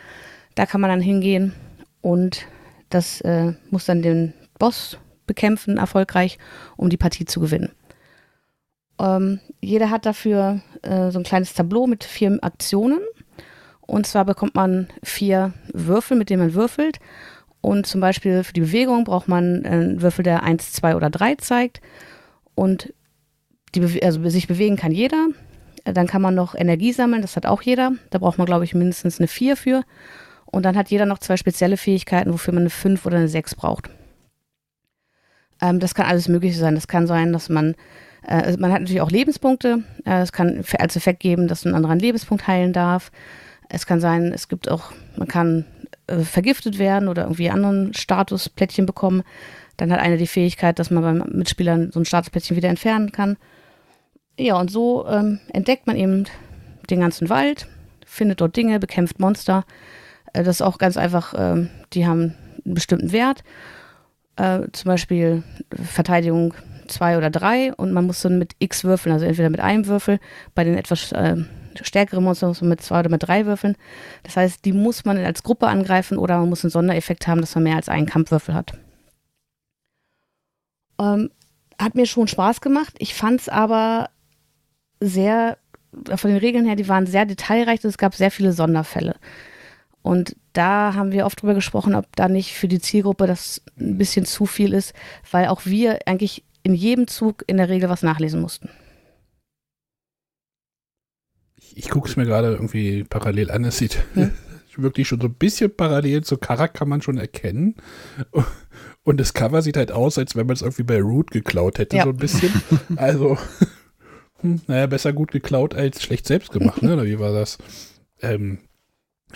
[0.55, 1.53] Da kann man dann hingehen
[2.01, 2.45] und
[2.91, 6.37] das äh, muss dann den Boss bekämpfen, erfolgreich,
[6.77, 7.71] um die Partie zu gewinnen.
[8.99, 12.99] Ähm, jeder hat dafür äh, so ein kleines Tableau mit vier Aktionen.
[13.81, 16.99] Und zwar bekommt man vier Würfel, mit denen man würfelt.
[17.61, 21.35] Und zum Beispiel für die Bewegung braucht man einen Würfel, der 1, 2 oder 3
[21.35, 21.81] zeigt.
[22.55, 22.93] Und
[23.75, 25.27] die, Bewe- also sich bewegen kann jeder.
[25.85, 27.93] Äh, Dann kann man noch Energie sammeln, das hat auch jeder.
[28.09, 29.83] Da braucht man, glaube ich, mindestens eine 4 für.
[30.52, 33.56] Und dann hat jeder noch zwei spezielle Fähigkeiten, wofür man eine 5 oder eine 6
[33.56, 33.89] braucht.
[35.62, 36.76] Ähm, das kann alles Mögliche sein.
[36.76, 37.76] Das kann sein, dass man,
[38.28, 39.84] äh, also man hat natürlich auch Lebenspunkte.
[40.06, 43.12] Äh, es kann als Effekt geben, dass man einen anderen Lebenspunkt heilen darf.
[43.70, 45.66] Es kann sein, es gibt auch, man kann
[46.08, 49.24] äh, vergiftet werden oder irgendwie anderen Statusplättchen bekommen.
[49.78, 53.38] Dann hat einer die Fähigkeit, dass man beim Mitspielern so ein Statusplättchen wieder entfernen kann.
[54.38, 56.26] Ja, und so ähm, entdeckt man eben
[56.89, 57.68] den ganzen Wald,
[58.06, 59.66] findet dort Dinge, bekämpft Monster.
[60.34, 63.43] Äh, das ist auch ganz einfach, ähm, die haben einen bestimmten Wert.
[64.36, 66.53] Äh, zum Beispiel Verteidigung
[66.88, 70.19] 2 oder 3 und man muss dann mit X würfeln, also entweder mit einem Würfel,
[70.55, 71.38] bei den etwas äh,
[71.82, 73.75] stärkeren Monstern muss man mit zwei oder mit drei würfeln.
[74.23, 77.55] Das heißt, die muss man als Gruppe angreifen oder man muss einen Sondereffekt haben, dass
[77.55, 78.73] man mehr als einen Kampfwürfel hat.
[80.99, 81.32] Ähm,
[81.79, 82.93] hat mir schon Spaß gemacht.
[82.99, 84.09] Ich fand es aber
[84.99, 85.57] sehr,
[86.15, 89.15] von den Regeln her, die waren sehr detailreich und es gab sehr viele Sonderfälle.
[90.02, 93.97] Und da haben wir oft drüber gesprochen, ob da nicht für die Zielgruppe das ein
[93.97, 94.93] bisschen zu viel ist,
[95.30, 98.70] weil auch wir eigentlich in jedem Zug in der Regel was nachlesen mussten.
[101.58, 103.64] Ich, ich gucke es mir gerade irgendwie parallel an.
[103.64, 104.32] Es sieht Hm.
[104.78, 107.76] wirklich schon so ein bisschen parallel zu Karak kann man schon erkennen.
[109.04, 111.97] Und das Cover sieht halt aus, als wenn man es irgendwie bei Root geklaut hätte,
[111.97, 112.04] Ja.
[112.06, 112.52] so ein bisschen.
[112.95, 113.38] Also,
[114.39, 116.93] hm, naja, besser gut geklaut als schlecht selbst gemacht, ne?
[116.93, 117.58] Oder wie war das?
[118.22, 118.60] Ähm,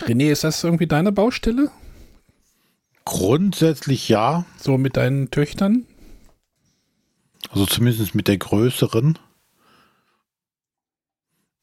[0.00, 1.70] René, ist das irgendwie deine Baustelle?
[3.04, 4.44] Grundsätzlich ja.
[4.58, 5.86] So mit deinen Töchtern?
[7.50, 9.18] Also zumindest mit der größeren.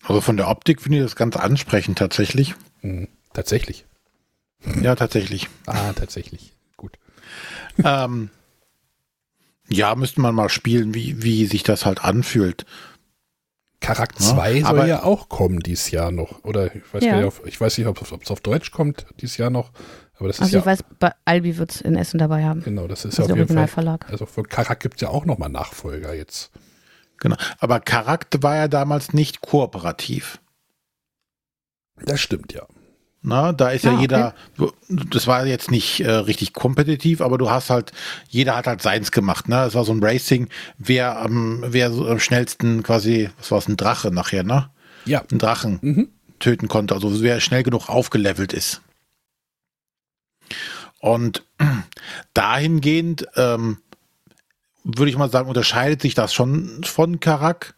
[0.03, 2.55] Also von der Optik finde ich das ganz ansprechend tatsächlich.
[2.81, 3.85] Hm, tatsächlich.
[4.81, 5.49] Ja, tatsächlich.
[5.65, 6.53] Ah, tatsächlich.
[6.77, 6.97] Gut.
[7.83, 8.29] ähm,
[9.69, 12.65] ja, müsste man mal spielen, wie, wie sich das halt anfühlt.
[13.83, 16.43] Karak Ja, 2 soll aber- ja auch kommen dieses Jahr noch.
[16.43, 17.17] Oder ich weiß, Ja.
[17.17, 19.71] nicht, ob, ich weiß nicht, ob es auf Deutsch kommt dieses Jahr noch.
[20.15, 22.63] Aber das ist Also ja ich weiß, bei Albi wird es in Essen dabei haben.
[22.63, 23.57] Genau, das ist ja Also auf der jeden Fall.
[23.57, 24.09] Originalverlag.
[24.09, 26.51] Also von Karak gibt es ja auch nochmal Nachfolger jetzt.
[27.19, 27.35] Genau.
[27.59, 30.39] Aber Charakter war ja damals nicht kooperativ.
[32.05, 32.65] Das stimmt ja.
[33.25, 34.01] Na, da ist ja Ah, okay.
[34.01, 34.35] jeder,
[34.89, 37.93] das war jetzt nicht äh, richtig kompetitiv, aber du hast halt,
[38.27, 39.47] jeder hat halt seins gemacht.
[39.47, 39.63] Ne?
[39.63, 43.67] Es war so ein Racing, wer am, wer so am schnellsten quasi, was war es,
[43.69, 44.69] ein Drache nachher, ne?
[45.05, 45.23] Ja.
[45.31, 46.09] Einen Drachen Mhm.
[46.39, 48.81] töten konnte, also wer schnell genug aufgelevelt ist.
[50.99, 51.43] Und
[52.33, 53.77] dahingehend ähm,
[54.83, 57.73] würde ich mal sagen, unterscheidet sich das schon von Karak,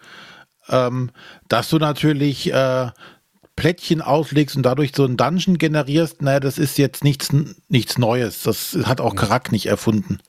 [0.69, 1.11] ähm,
[1.47, 2.89] dass du natürlich äh,
[3.55, 6.21] Plättchen auslegst und dadurch so einen Dungeon generierst.
[6.21, 7.29] Naja, das ist jetzt nichts,
[7.69, 8.43] nichts Neues.
[8.43, 10.19] Das hat auch Karak nicht erfunden.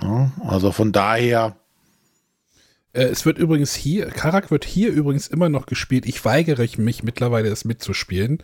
[0.00, 1.56] Ja, also von daher,
[2.92, 6.06] Äh, es wird übrigens hier, Karak wird hier übrigens immer noch gespielt.
[6.06, 8.38] Ich weigere mich mittlerweile, es mitzuspielen.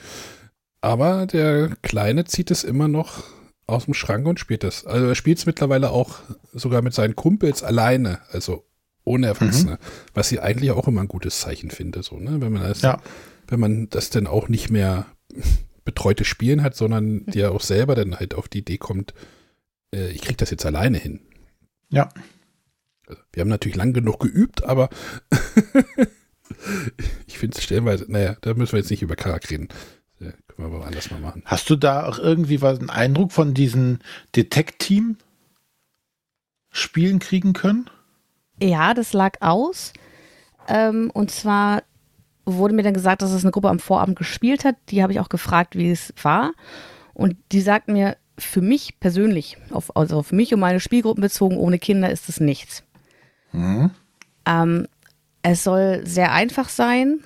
[0.81, 3.23] Aber der Kleine zieht es immer noch
[3.69, 4.85] aus dem Schrank und spielt es.
[4.87, 6.19] Also er spielt es mittlerweile auch
[6.53, 8.65] sogar mit seinen Kumpels alleine, also
[9.05, 9.79] ohne Erwachsene.
[10.15, 12.41] Was ich eigentlich auch immer ein gutes Zeichen finde, so, ne?
[12.41, 13.01] Wenn man das, Ja.
[13.51, 15.07] Wenn man das dann auch nicht mehr
[15.85, 19.13] betreute Spielen hat, sondern der auch selber dann halt auf die Idee kommt,
[19.95, 21.21] äh, ich krieg das jetzt alleine hin.
[21.91, 22.09] ja.
[23.07, 24.89] Also, wir haben natürlich lang genug geübt, aber
[27.27, 29.67] ich finde es stellenweise, naja, da müssen wir jetzt nicht über Karak reden.
[30.21, 31.43] Ja, können wir aber anders mal machen.
[31.45, 33.99] Hast du da auch irgendwie was, einen Eindruck von diesen
[34.37, 35.17] Detect-Team
[36.71, 37.91] Spielen kriegen können?
[38.63, 39.93] Ja, das lag aus.
[40.69, 41.83] Ähm, und zwar
[42.55, 44.77] wurde mir dann gesagt, dass es eine Gruppe am Vorabend gespielt hat.
[44.89, 46.53] Die habe ich auch gefragt, wie es war.
[47.15, 51.59] Und die sagt mir, für mich persönlich, auf, also auf mich und meine Spielgruppen bezogen,
[51.59, 52.83] ohne Kinder ist es nichts.
[54.47, 54.87] Ähm,
[55.43, 57.21] Es soll sehr einfach sein,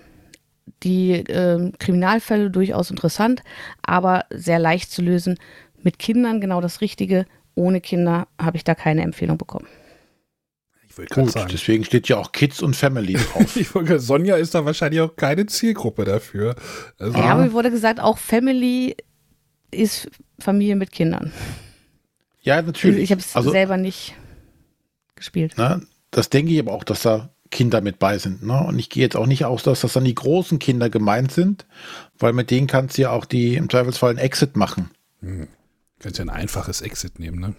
[0.83, 3.43] die äh, Kriminalfälle durchaus interessant,
[3.83, 5.39] aber sehr leicht zu lösen.
[5.83, 7.27] Mit Kindern genau das Richtige.
[7.55, 9.67] Ohne Kinder habe ich da keine Empfehlung bekommen.
[10.97, 11.49] Gerade sagen.
[11.51, 13.57] Deswegen steht ja auch Kids und Family drauf.
[13.57, 16.55] ich wollte, Sonja ist da wahrscheinlich auch keine Zielgruppe dafür.
[16.99, 18.97] Also, ja, aber mir wurde gesagt, auch Family
[19.71, 21.33] ist Familie mit Kindern.
[22.43, 23.05] Ja, natürlich.
[23.05, 24.15] Ich habe es also, selber nicht
[25.17, 25.55] gespielt.
[25.57, 25.81] Na,
[26.11, 28.43] das denke ich aber auch, dass da Kinder mit bei sind.
[28.43, 28.61] Ne?
[28.65, 31.67] Und ich gehe jetzt auch nicht aus, dass das dann die großen Kinder gemeint sind,
[32.19, 34.91] weil mit denen kannst du ja auch die im Zweifelsfall ein Exit machen.
[35.21, 35.49] Hm.
[36.01, 37.55] Kannst ja ein einfaches Exit nehmen, ne?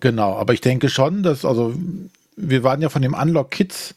[0.00, 1.74] Genau, aber ich denke schon, dass, also
[2.36, 3.94] wir waren ja von dem Unlock Kids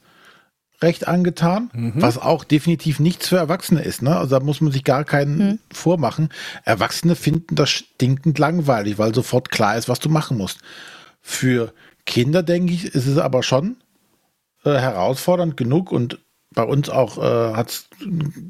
[0.81, 1.93] recht angetan, mhm.
[1.95, 4.01] was auch definitiv nichts für Erwachsene ist.
[4.01, 4.15] Ne?
[4.15, 5.59] Also da muss man sich gar keinen mhm.
[5.71, 6.29] vormachen.
[6.63, 10.59] Erwachsene finden das stinkend langweilig, weil sofort klar ist, was du machen musst.
[11.21, 11.73] Für
[12.05, 13.77] Kinder, denke ich, ist es aber schon
[14.63, 16.19] äh, herausfordernd genug und
[16.51, 17.89] bei uns auch äh, hat es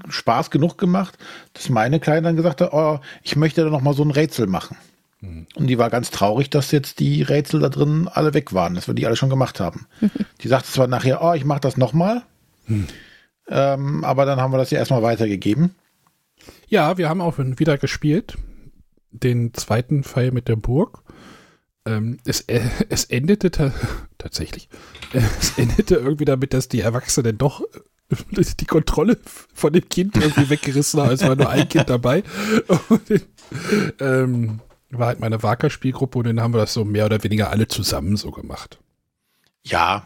[0.07, 1.17] Spaß genug gemacht,
[1.53, 4.47] dass meine Kleine dann gesagt hat, oh, ich möchte da noch mal so ein Rätsel
[4.47, 4.77] machen.
[5.21, 8.87] Und die war ganz traurig, dass jetzt die Rätsel da drin alle weg waren, dass
[8.87, 9.87] wir die alle schon gemacht haben.
[10.41, 12.23] die sagte zwar nachher, oh, ich mache das nochmal,
[12.65, 12.87] hm.
[13.49, 15.75] ähm, aber dann haben wir das ja erstmal weitergegeben.
[16.69, 18.37] Ja, wir haben auch wieder gespielt.
[19.11, 21.03] Den zweiten Fall mit der Burg.
[21.85, 23.73] Ähm, es, äh, es endete ta
[24.17, 24.69] tatsächlich.
[25.13, 29.17] Äh, es endete irgendwie damit, dass die Erwachsenen doch äh, die Kontrolle
[29.53, 31.11] von dem Kind irgendwie weggerissen haben.
[31.11, 32.23] Es war nur ein Kind dabei.
[32.87, 33.25] Und,
[33.99, 34.61] ähm,
[34.91, 38.17] war halt meine Wacker-Spielgruppe und dann haben wir das so mehr oder weniger alle zusammen
[38.17, 38.79] so gemacht.
[39.63, 40.03] Ja.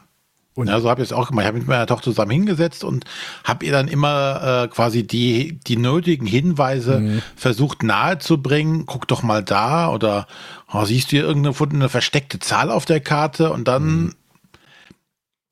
[0.56, 1.44] Und ja, so habe ich es auch gemacht.
[1.44, 3.06] Ich habe mich mit meiner Tochter zusammen hingesetzt und
[3.44, 7.22] habe ihr dann immer äh, quasi die, die nötigen Hinweise mhm.
[7.36, 8.86] versucht nahezubringen.
[8.86, 10.28] Guck doch mal da oder
[10.72, 14.16] oh, siehst du hier irgendeine eine versteckte Zahl auf der Karte und dann mhm.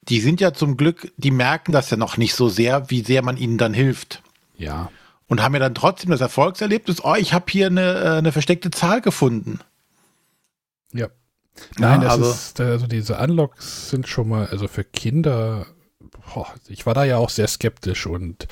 [0.10, 3.22] Die sind ja zum Glück, die merken das ja noch nicht so sehr, wie sehr
[3.22, 4.24] man ihnen dann hilft.
[4.58, 4.90] Ja
[5.32, 8.70] und haben ja dann trotzdem das Erfolgserlebnis, oh, ich habe hier eine, äh, eine versteckte
[8.70, 9.62] Zahl gefunden.
[10.92, 11.08] Ja.
[11.78, 15.68] Nein, ja, also, ist, also diese Unlocks sind schon mal, also für Kinder,
[16.34, 18.50] boah, ich war da ja auch sehr skeptisch und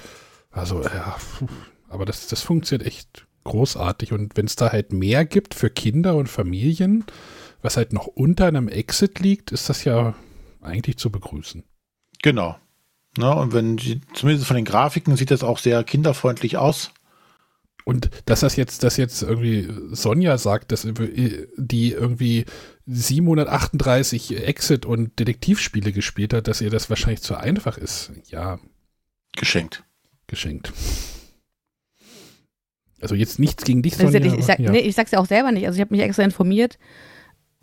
[0.51, 1.17] also, ja,
[1.89, 6.15] aber das, das funktioniert echt großartig und wenn es da halt mehr gibt für Kinder
[6.15, 7.03] und Familien,
[7.61, 10.13] was halt noch unter einem Exit liegt, ist das ja
[10.61, 11.65] eigentlich zu begrüßen.
[12.21, 12.57] Genau.
[13.20, 13.36] Ne?
[13.36, 16.91] Und wenn die, zumindest von den Grafiken sieht das auch sehr kinderfreundlich aus.
[17.84, 22.45] Und dass das jetzt, dass jetzt irgendwie Sonja sagt, dass die irgendwie
[22.86, 28.11] 738 Exit- und Detektivspiele gespielt hat, dass ihr das wahrscheinlich zu einfach ist.
[28.28, 28.59] Ja.
[29.36, 29.84] Geschenkt.
[30.28, 30.72] Geschenkt.
[33.01, 34.20] Also jetzt nichts gegen dich, Sonja.
[34.20, 34.72] Ich, ich, sag, ja.
[34.72, 35.65] nee, ich sag's ja auch selber nicht.
[35.65, 36.78] Also ich habe mich extra informiert,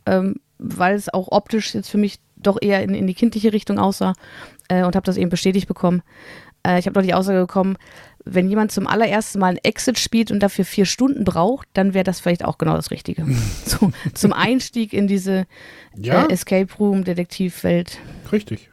[0.04, 3.78] ähm, weil es auch optisch jetzt für mich doch eher in, in die kindliche Richtung
[3.78, 4.14] aussah
[4.68, 6.02] äh, und habe das eben bestätigt bekommen.
[6.66, 7.76] Äh, ich habe doch die Aussage bekommen,
[8.24, 12.04] wenn jemand zum allerersten Mal ein Exit spielt und dafür vier Stunden braucht, dann wäre
[12.04, 13.24] das vielleicht auch genau das Richtige.
[13.64, 15.46] so, zum Einstieg in diese
[15.96, 16.24] ja?
[16.24, 17.98] äh, Escape Room Detektivwelt.
[18.32, 18.70] Richtig.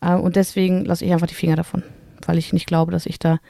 [0.00, 1.82] Äh, und deswegen lasse ich einfach die Finger davon,
[2.26, 3.40] weil ich nicht glaube, dass ich da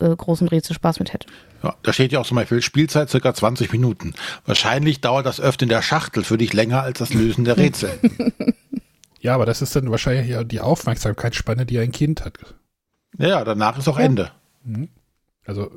[0.00, 1.28] äh, großen Rätsel Spaß mit hätte.
[1.62, 4.14] Ja, da steht ja auch zum Beispiel Spielzeit circa 20 Minuten.
[4.44, 7.92] Wahrscheinlich dauert das Öffnen der Schachtel für dich länger als das Lösen der Rätsel.
[9.22, 12.38] Ja, aber das ist dann wahrscheinlich ja die Aufmerksamkeitsspanne, die ein Kind hat.
[13.16, 14.04] Ja, danach ist auch ja.
[14.04, 14.32] Ende.
[14.64, 14.88] Mhm.
[15.46, 15.70] Also,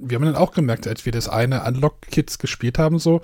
[0.00, 3.20] wir haben dann auch gemerkt, als wir das eine Unlock-Kids gespielt haben, so,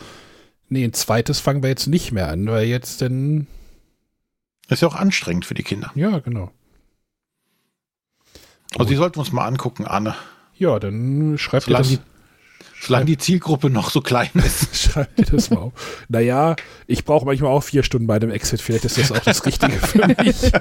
[0.69, 3.47] nee, ein zweites fangen wir jetzt nicht mehr an, weil jetzt dann.
[4.69, 5.91] Ist ja auch anstrengend für die Kinder.
[5.95, 6.51] Ja, genau.
[8.77, 10.15] Also, die sollten wir uns mal angucken, Anne.
[10.57, 12.01] Ja, dann schreibt ihr dann die
[12.87, 14.77] Solange die Zielgruppe noch so klein ist.
[14.77, 15.73] Schreib dir das mal auf.
[16.09, 16.55] Naja,
[16.87, 18.61] ich brauche manchmal auch vier Stunden bei einem Exit.
[18.61, 20.37] Vielleicht ist das auch das Richtige für mich.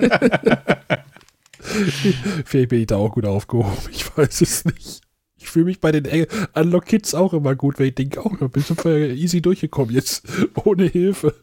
[2.45, 3.77] Vielleicht bin ich da auch gut aufgehoben.
[3.91, 5.01] Ich weiß es nicht.
[5.37, 8.47] Ich fühle mich bei den Unlock Kids auch immer gut, weil ich denke, auch, oh,
[8.47, 10.25] bist du easy durchgekommen jetzt,
[10.63, 11.35] ohne Hilfe.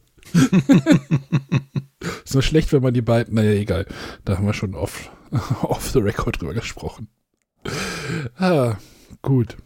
[2.24, 3.86] ist nur schlecht, wenn man die beiden, naja, egal.
[4.24, 5.10] Da haben wir schon off,
[5.62, 7.08] off the record drüber gesprochen.
[8.38, 8.76] Ah,
[9.20, 9.56] gut.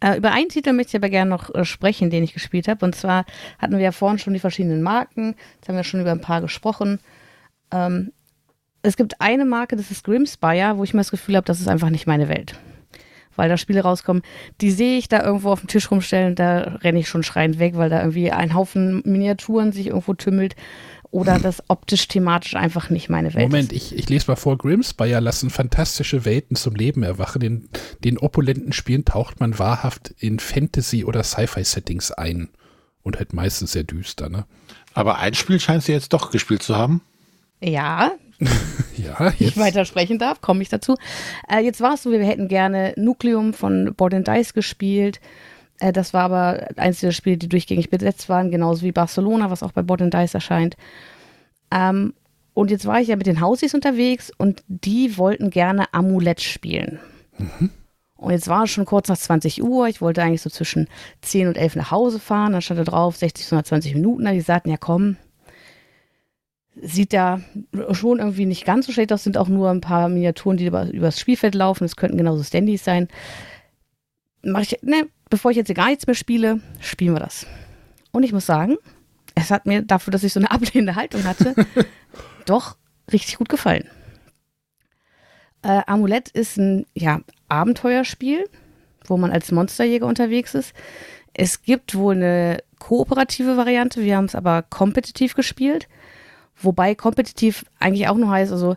[0.00, 2.84] Äh, über einen Titel möchte ich aber gerne noch äh, sprechen, den ich gespielt habe.
[2.84, 3.24] Und zwar
[3.58, 5.34] hatten wir ja vorhin schon die verschiedenen Marken.
[5.56, 7.00] Jetzt haben wir schon über ein paar gesprochen.
[7.70, 8.12] Ähm,
[8.82, 11.68] es gibt eine Marke, das ist Grimspire, wo ich mir das Gefühl habe, das ist
[11.68, 12.58] einfach nicht meine Welt.
[13.36, 14.22] Weil da Spiele rauskommen,
[14.60, 17.76] die sehe ich da irgendwo auf dem Tisch rumstellen, da renne ich schon schreiend weg,
[17.76, 20.56] weil da irgendwie ein Haufen Miniaturen sich irgendwo tümmelt
[21.10, 23.92] oder das optisch thematisch einfach nicht meine Welt Moment, ist.
[23.92, 27.42] ich, ich lese mal vor, Grimspire lassen fantastische Welten zum Leben erwachen.
[27.42, 27.68] In
[28.04, 32.48] den opulenten Spielen taucht man wahrhaft in Fantasy- oder Sci-Fi-Settings ein.
[33.02, 34.44] Und halt meistens sehr düster, ne?
[34.92, 37.00] Aber ein Spiel scheinst du jetzt doch gespielt zu haben.
[37.62, 38.12] Ja,
[38.96, 40.96] Ja, ich weiter sprechen darf, komme ich dazu.
[41.48, 45.20] Äh, jetzt war es so, wir hätten gerne Nucleum von Board and Dice gespielt.
[45.80, 49.62] Äh, das war aber eins der Spiele, die durchgängig besetzt waren, genauso wie Barcelona, was
[49.62, 50.76] auch bei Board and Dice erscheint.
[51.72, 52.14] Ähm,
[52.54, 57.00] und jetzt war ich ja mit den Hausis unterwegs und die wollten gerne Amulett spielen.
[57.38, 57.70] Mhm.
[58.16, 59.88] Und jetzt war es schon kurz nach 20 Uhr.
[59.88, 60.88] Ich wollte eigentlich so zwischen
[61.22, 62.52] 10 und 11 nach Hause fahren.
[62.52, 64.30] Dann stand da drauf 60 bis 120 Minuten.
[64.30, 65.16] Die sagten, ja komm,
[66.76, 67.40] sieht da
[67.92, 69.24] schon irgendwie nicht ganz so schlecht aus.
[69.24, 71.84] Sind auch nur ein paar Miniaturen, die über, übers Spielfeld laufen.
[71.84, 73.08] Es könnten genauso Standys sein.
[74.42, 77.46] Mach ich, ne, bevor ich jetzt hier gar nichts mehr spiele, spielen wir das.
[78.10, 78.76] Und ich muss sagen,
[79.34, 81.54] es hat mir dafür, dass ich so eine ablehnende Haltung hatte,
[82.44, 82.76] doch
[83.10, 83.88] richtig gut gefallen.
[85.62, 88.44] Äh, Amulett ist ein ja, Abenteuerspiel,
[89.06, 90.74] wo man als Monsterjäger unterwegs ist.
[91.32, 95.88] Es gibt wohl eine kooperative Variante, wir haben es aber kompetitiv gespielt.
[96.56, 98.76] Wobei kompetitiv eigentlich auch nur heißt, also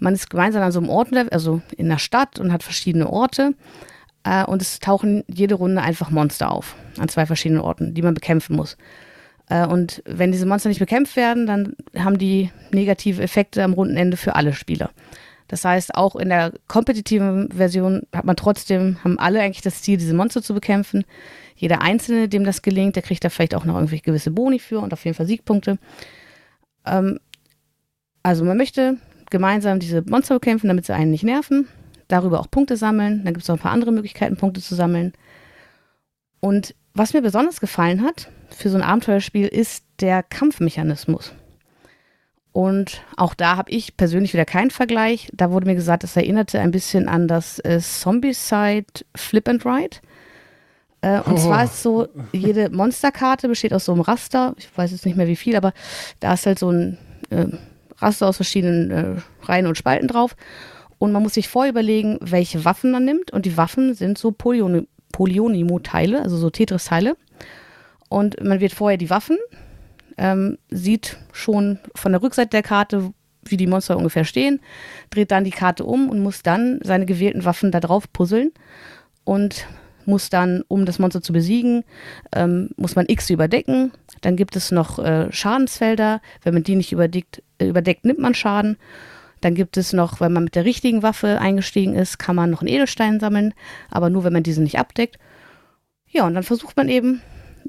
[0.00, 3.54] man ist gemeinsam an so einem Ort, also in der Stadt und hat verschiedene Orte.
[4.24, 8.14] Äh, und es tauchen jede Runde einfach Monster auf an zwei verschiedenen Orten, die man
[8.14, 8.76] bekämpfen muss.
[9.48, 13.96] Äh, und wenn diese Monster nicht bekämpft werden, dann haben die negative Effekte am runden
[13.96, 14.90] Ende für alle Spieler.
[15.48, 19.98] Das heißt, auch in der kompetitiven Version hat man trotzdem, haben alle eigentlich das Ziel,
[19.98, 21.04] diese Monster zu bekämpfen.
[21.54, 24.80] Jeder Einzelne, dem das gelingt, der kriegt da vielleicht auch noch irgendwie gewisse Boni für
[24.80, 25.78] und auf jeden Fall Siegpunkte.
[26.86, 27.20] Ähm,
[28.22, 28.96] also man möchte
[29.30, 31.68] gemeinsam diese Monster bekämpfen, damit sie einen nicht nerven.
[32.08, 33.24] Darüber auch Punkte sammeln.
[33.24, 35.12] Dann gibt es noch ein paar andere Möglichkeiten, Punkte zu sammeln.
[36.40, 41.32] Und was mir besonders gefallen hat für so ein Abenteuerspiel ist der Kampfmechanismus.
[42.52, 45.28] Und auch da habe ich persönlich wieder keinen Vergleich.
[45.32, 49.96] Da wurde mir gesagt, es erinnerte ein bisschen an das äh, Zombie-Side Flip and Ride.
[51.00, 51.36] Äh, und oh.
[51.36, 54.54] zwar ist so, jede Monsterkarte besteht aus so einem Raster.
[54.56, 55.72] Ich weiß jetzt nicht mehr wie viel, aber
[56.20, 56.96] da ist halt so ein
[57.30, 57.46] äh,
[57.98, 60.36] Raster aus verschiedenen äh, Reihen und Spalten drauf.
[60.98, 63.32] Und man muss sich vorher überlegen, welche Waffen man nimmt.
[63.32, 67.16] Und die Waffen sind so Polyonimo-Teile, also so Tetris-Teile.
[68.08, 69.38] Und man wird vorher die Waffen,
[70.16, 73.12] ähm, sieht schon von der Rückseite der Karte,
[73.44, 74.60] wie die Monster ungefähr stehen,
[75.10, 78.52] dreht dann die Karte um und muss dann seine gewählten Waffen da drauf puzzeln
[79.24, 79.66] und
[80.06, 81.82] muss dann, um das Monster zu besiegen,
[82.34, 83.92] ähm, muss man X überdecken.
[84.20, 86.20] Dann gibt es noch äh, Schadensfelder.
[86.42, 88.76] Wenn man die nicht überdeckt, äh, überdeckt, nimmt man Schaden.
[89.44, 92.62] Dann gibt es noch, wenn man mit der richtigen Waffe eingestiegen ist, kann man noch
[92.62, 93.52] einen Edelstein sammeln,
[93.90, 95.18] aber nur, wenn man diesen nicht abdeckt.
[96.08, 97.20] Ja, und dann versucht man eben,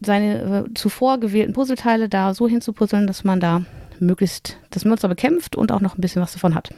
[0.01, 3.65] seine äh, zuvor gewählten Puzzleteile da so hinzupuzzeln, dass man da
[3.99, 6.73] möglichst das Monster bekämpft und auch noch ein bisschen was davon hat.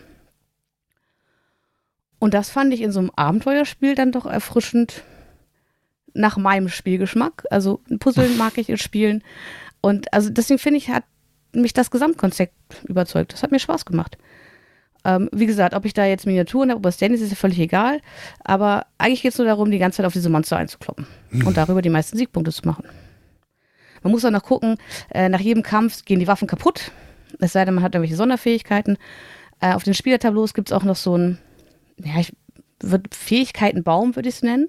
[2.18, 5.04] Und das fand ich in so einem Abenteuerspiel dann doch erfrischend
[6.16, 7.46] nach meinem Spielgeschmack.
[7.52, 9.24] Also Puzzeln mag ich in Spielen.
[9.80, 11.04] Und also deswegen finde ich, hat
[11.54, 12.56] mich das Gesamtkonzept
[12.88, 13.34] überzeugt.
[13.34, 14.18] Das hat mir Spaß gemacht.
[15.08, 17.38] Ähm, wie gesagt, ob ich da jetzt Miniaturen habe, ob es Dennis ist, ist ja
[17.38, 18.02] völlig egal.
[18.44, 21.08] Aber eigentlich geht es nur darum, die ganze Zeit auf diese Monster einzukloppen
[21.46, 22.84] und darüber die meisten Siegpunkte zu machen.
[24.04, 24.78] Man muss auch noch gucken,
[25.10, 26.92] äh, nach jedem Kampf gehen die Waffen kaputt.
[27.40, 28.98] Es sei denn, man hat irgendwelche Sonderfähigkeiten.
[29.62, 31.38] Äh, auf den Spielertableaus gibt es auch noch so ein,
[32.04, 32.34] ja, ich
[32.82, 34.68] würde Fähigkeitenbaum, würde ich es nennen.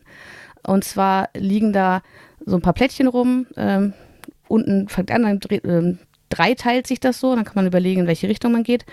[0.64, 2.02] Und zwar liegen da
[2.46, 3.46] so ein paar Plättchen rum.
[3.56, 3.92] Ähm,
[4.46, 5.96] unten fängt an, dann äh,
[6.28, 8.86] dreiteilt sich das so, dann kann man überlegen, in welche Richtung man geht.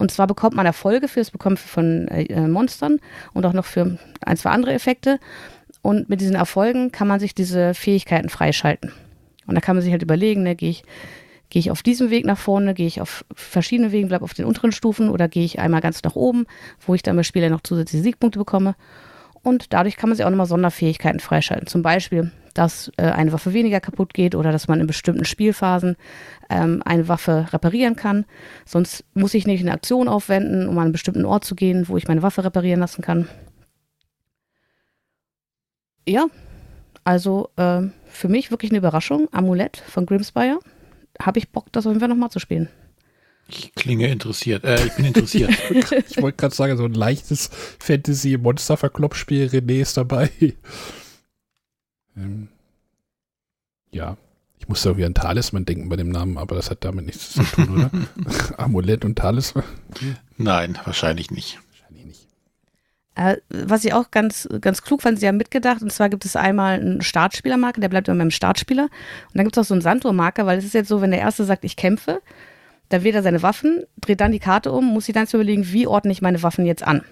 [0.00, 3.00] Und zwar bekommt man Erfolge für das Bekommen von äh, Monstern
[3.34, 5.20] und auch noch für ein, zwei andere Effekte.
[5.82, 8.92] Und mit diesen Erfolgen kann man sich diese Fähigkeiten freischalten.
[9.46, 10.84] Und da kann man sich halt überlegen, ne, gehe ich,
[11.50, 14.46] gehe ich auf diesem Weg nach vorne, gehe ich auf verschiedene Wegen, bleibe auf den
[14.46, 16.46] unteren Stufen oder gehe ich einmal ganz nach oben,
[16.80, 18.76] wo ich dann beim Spieler noch zusätzliche Siegpunkte bekomme.
[19.42, 21.66] Und dadurch kann man sich auch nochmal Sonderfähigkeiten freischalten.
[21.66, 25.96] Zum Beispiel, dass äh, eine Waffe weniger kaputt geht oder dass man in bestimmten Spielphasen
[26.50, 28.26] ähm, eine Waffe reparieren kann.
[28.66, 31.96] Sonst muss ich nicht eine Aktion aufwenden, um an einen bestimmten Ort zu gehen, wo
[31.96, 33.28] ich meine Waffe reparieren lassen kann.
[36.06, 36.26] Ja,
[37.02, 39.28] also äh, für mich wirklich eine Überraschung.
[39.32, 40.58] Amulett von Grimspire.
[41.18, 42.68] Habe ich Bock, das auf jeden Fall nochmal zu spielen.
[43.48, 44.64] Ich klinge interessiert.
[44.64, 45.50] Äh, ich bin interessiert.
[46.10, 47.48] ich wollte gerade sagen, so ein leichtes
[47.78, 49.46] Fantasy-Monster-Verkloppspiel.
[49.46, 50.30] René ist dabei.
[52.20, 52.48] Ähm,
[53.90, 54.16] ja,
[54.58, 57.42] ich musste irgendwie an Talisman denken bei dem Namen, aber das hat damit nichts zu
[57.42, 57.90] tun, oder?
[58.58, 59.64] Amulett und Talisman?
[60.36, 61.58] Nein, wahrscheinlich nicht.
[61.70, 62.28] Wahrscheinlich nicht.
[63.14, 66.36] Äh, was ich auch ganz, ganz klug fand, sie haben mitgedacht, und zwar gibt es
[66.36, 68.84] einmal einen Startspielermarker, der bleibt immer beim Startspieler.
[68.84, 68.90] Und
[69.34, 71.44] dann gibt es auch so einen Sandur-Marker, weil es ist jetzt so, wenn der Erste
[71.44, 72.20] sagt, ich kämpfe,
[72.90, 75.86] dann wählt er seine Waffen, dreht dann die Karte um, muss sich dann überlegen, wie
[75.86, 77.02] ordne ich meine Waffen jetzt an.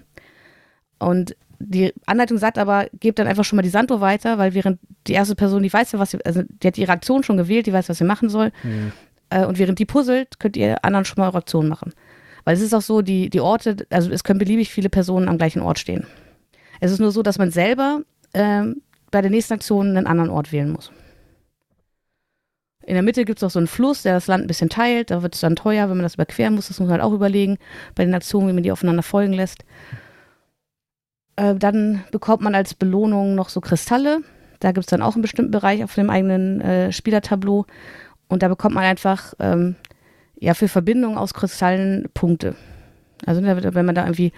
[0.99, 4.79] Und die Anleitung sagt aber, gebt dann einfach schon mal die Sanduhr weiter, weil während
[5.07, 7.67] die erste Person, die weiß ja, was sie, also die hat ihre Aktion schon gewählt,
[7.67, 8.51] die weiß, was sie machen soll.
[8.63, 8.91] Mhm.
[9.29, 11.93] Äh, und während die puzzelt, könnt ihr anderen schon mal eure Aktion machen.
[12.45, 15.37] Weil es ist auch so, die, die Orte, also es können beliebig viele Personen am
[15.37, 16.07] gleichen Ort stehen.
[16.79, 18.01] Es ist nur so, dass man selber
[18.33, 18.81] ähm,
[19.11, 20.91] bei der nächsten Aktion einen anderen Ort wählen muss.
[22.85, 25.11] In der Mitte gibt es auch so einen Fluss, der das Land ein bisschen teilt.
[25.11, 26.69] Da wird es dann teuer, wenn man das überqueren muss.
[26.69, 27.57] Das muss man halt auch überlegen
[27.93, 29.63] bei den Aktionen, wie man die aufeinander folgen lässt.
[31.39, 34.21] Äh, dann bekommt man als Belohnung noch so Kristalle.
[34.59, 37.65] Da gibt es dann auch einen bestimmten Bereich auf dem eigenen äh, Spielertableau.
[38.27, 39.75] Und da bekommt man einfach ähm,
[40.37, 42.55] ja für Verbindungen aus Kristallen Punkte.
[43.25, 44.33] Also wenn man da irgendwie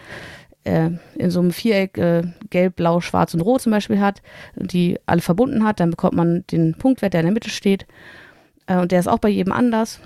[0.64, 4.22] äh, in so einem Viereck äh, gelb, blau, schwarz und rot zum Beispiel hat,
[4.56, 7.88] die alle verbunden hat, dann bekommt man den Punktwert, der in der Mitte steht.
[8.68, 10.00] Äh, und der ist auch bei jedem anders.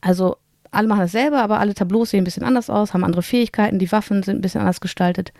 [0.00, 0.38] Also
[0.72, 3.78] alle machen das selber, aber alle Tableaus sehen ein bisschen anders aus, haben andere Fähigkeiten,
[3.78, 5.32] die Waffen sind ein bisschen anders gestaltet.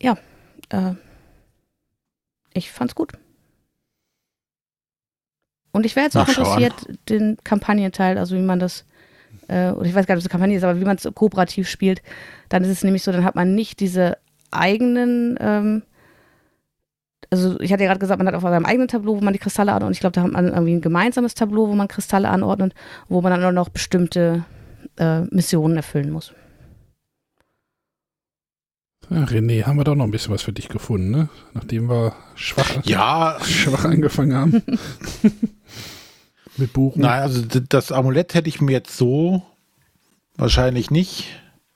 [0.00, 0.16] Ja,
[0.70, 0.94] äh,
[2.54, 3.12] ich fand's gut.
[5.72, 6.72] Und ich wäre jetzt auch interessiert,
[7.10, 8.86] den Kampagnenteil, also wie man das,
[9.48, 11.08] äh, oder ich weiß gar nicht, ob es eine Kampagne ist, aber wie man es
[11.14, 12.00] kooperativ spielt.
[12.48, 14.16] Dann ist es nämlich so, dann hat man nicht diese
[14.50, 15.82] eigenen, ähm,
[17.30, 19.38] also ich hatte ja gerade gesagt, man hat auf seinem eigenen Tableau, wo man die
[19.38, 19.88] Kristalle anordnet.
[19.88, 22.74] Und ich glaube, da hat man irgendwie ein gemeinsames Tableau, wo man Kristalle anordnet,
[23.08, 24.44] wo man dann auch noch bestimmte
[24.96, 26.32] äh, Missionen erfüllen muss.
[29.10, 31.28] Ja, René, haben wir doch noch ein bisschen was für dich gefunden, ne?
[31.54, 33.38] Nachdem wir schwach, ja.
[33.44, 34.62] schwach angefangen haben.
[36.56, 37.02] Mit Buchen.
[37.02, 39.42] Nein, also das Amulett hätte ich mir jetzt so
[40.36, 41.28] wahrscheinlich nicht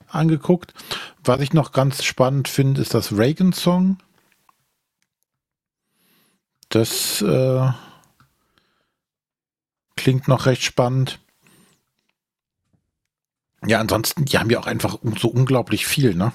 [0.09, 0.75] angeguckt.
[1.23, 3.99] Was ich noch ganz spannend finde, ist das Reagan-Song.
[6.71, 7.69] Das äh,
[9.97, 11.21] klingt noch recht spannend.
[13.67, 16.33] Ja, ansonsten, die haben ja auch einfach so unglaublich viel, ne?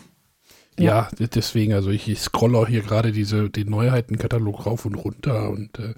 [0.77, 4.95] Ja, ja deswegen, also ich, ich scrolle auch hier gerade diese, den Neuheitenkatalog rauf und
[4.95, 5.95] runter und äh,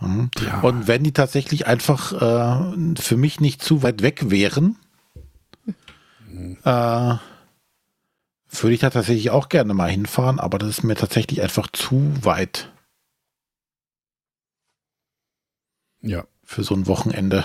[0.00, 0.30] mhm.
[0.44, 0.60] ja.
[0.60, 4.76] Und wenn die tatsächlich einfach äh, für mich nicht zu weit weg wären,
[6.26, 6.56] mhm.
[6.64, 7.14] äh,
[8.50, 12.12] würde ich da tatsächlich auch gerne mal hinfahren, aber das ist mir tatsächlich einfach zu
[12.22, 12.72] weit.
[16.06, 16.26] Ja.
[16.44, 17.44] Für so ein Wochenende.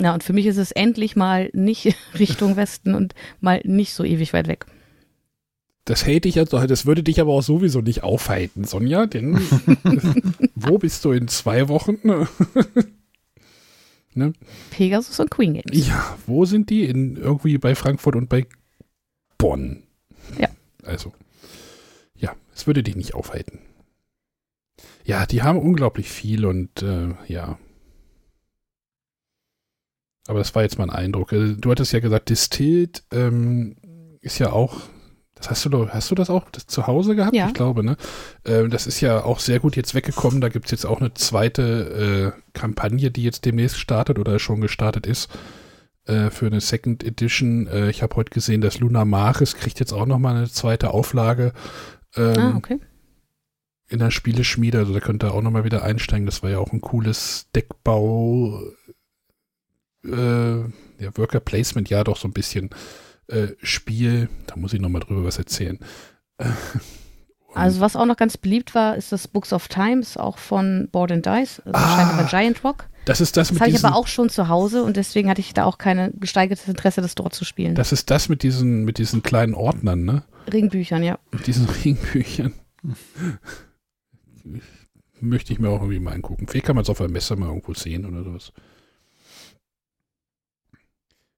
[0.00, 4.04] Ja, und für mich ist es endlich mal nicht Richtung Westen und mal nicht so
[4.04, 4.66] ewig weit weg.
[5.86, 9.36] Das hätte ich also, das würde dich aber auch sowieso nicht aufhalten, Sonja, denn
[10.54, 11.96] wo bist du in zwei Wochen?
[14.14, 14.32] ne?
[14.70, 15.88] Pegasus und Queen Games.
[15.88, 16.84] Ja, wo sind die?
[16.84, 18.46] In, irgendwie bei Frankfurt und bei
[19.38, 19.82] Bonn.
[20.38, 20.48] Ja.
[20.84, 21.12] Also,
[22.14, 23.58] ja, es würde dich nicht aufhalten.
[25.10, 27.58] Ja, die haben unglaublich viel und äh, ja,
[30.28, 31.32] aber das war jetzt mal ein Eindruck.
[31.32, 33.74] Äh, du hattest ja gesagt, Distilled ähm,
[34.20, 34.82] ist ja auch,
[35.34, 37.34] das hast du hast du das auch das zu Hause gehabt?
[37.34, 37.48] Ja.
[37.48, 37.96] Ich glaube, ne?
[38.44, 40.40] Ähm, das ist ja auch sehr gut jetzt weggekommen.
[40.40, 44.60] Da gibt es jetzt auch eine zweite äh, Kampagne, die jetzt demnächst startet oder schon
[44.60, 45.28] gestartet ist
[46.04, 47.66] äh, für eine Second Edition.
[47.66, 51.52] Äh, ich habe heute gesehen, dass Luna Maris kriegt jetzt auch nochmal eine zweite Auflage.
[52.14, 52.78] Ähm, ah, okay.
[53.90, 56.24] In der Spieleschmiede, also da könnt ihr auch nochmal wieder einsteigen.
[56.24, 58.62] Das war ja auch ein cooles Deckbau
[60.04, 62.70] äh, ja, Worker Placement, ja, doch so ein bisschen
[63.28, 64.28] äh, Spiel.
[64.46, 65.78] Da muss ich nochmal drüber was erzählen.
[67.54, 71.12] also was auch noch ganz beliebt war, ist das Books of Times, auch von Board
[71.12, 72.88] and Dice, also ah, Giant Rock.
[73.06, 75.40] Das ist das, das mit habe ich aber auch schon zu Hause und deswegen hatte
[75.40, 77.74] ich da auch kein gesteigertes Interesse, das dort zu spielen.
[77.74, 80.22] Das ist das mit diesen, mit diesen kleinen Ordnern, ne?
[80.52, 81.18] Ringbüchern, ja.
[81.32, 82.52] Mit diesen Ringbüchern.
[85.20, 86.46] Möchte ich mir auch irgendwie mal angucken.
[86.46, 88.52] Vielleicht kann man es auf einem Messer mal irgendwo sehen oder sowas.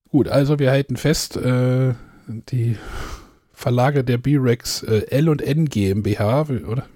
[0.09, 1.95] Gut, also wir halten fest, äh,
[2.27, 2.77] die
[3.53, 6.87] Verlage der B-Rex äh, L und N GmbH, oder?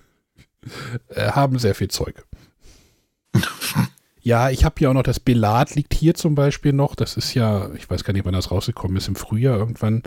[1.08, 2.24] äh, haben sehr viel Zeug.
[4.22, 6.94] ja, ich habe hier auch noch das Belat liegt hier zum Beispiel noch.
[6.94, 10.02] Das ist ja, ich weiß gar nicht, wann das rausgekommen ist, im Frühjahr irgendwann.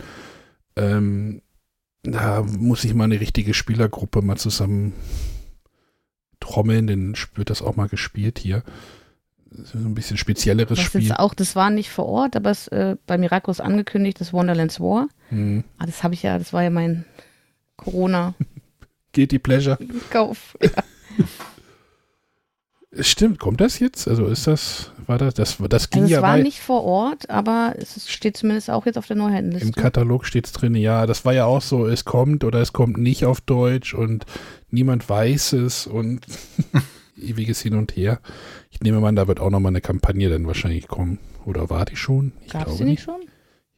[0.76, 1.42] Ähm,
[2.02, 4.92] da muss ich mal eine richtige Spielergruppe mal zusammen
[6.40, 8.62] trommeln, dann wird das auch mal gespielt hier
[9.50, 11.02] so ein bisschen spezielleres das Spiel.
[11.02, 14.80] Ist auch, das war nicht vor Ort, aber es äh, bei Miraculous angekündigt, das Wonderlands
[14.80, 15.08] War.
[15.30, 15.64] Mhm.
[15.78, 17.04] Ah, das habe ich ja, das war ja mein
[17.76, 18.34] Corona.
[19.12, 19.78] Guilty Pleasure.
[20.10, 20.56] Kauf.
[20.62, 20.70] Ja.
[23.00, 24.08] Stimmt, kommt das jetzt?
[24.08, 27.28] Also ist das, war das, das, das ging also ja Es war nicht vor Ort,
[27.28, 29.68] aber es steht zumindest auch jetzt auf der Neuheitenliste.
[29.68, 32.72] Im Katalog steht es drin, ja, das war ja auch so, es kommt oder es
[32.72, 34.24] kommt nicht auf Deutsch und
[34.70, 36.26] niemand weiß es und
[37.20, 38.20] ewiges Hin und Her.
[38.70, 41.18] Ich nehme mal, da wird auch nochmal eine Kampagne dann wahrscheinlich kommen.
[41.44, 42.32] Oder war die schon?
[42.46, 43.20] Ich gab es die nicht schon?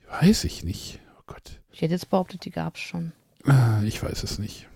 [0.08, 1.00] Weiß ich nicht.
[1.18, 1.60] Oh Gott.
[1.72, 3.12] Ich hätte jetzt behauptet, die gab es schon.
[3.44, 4.68] Ah, ich weiß es nicht.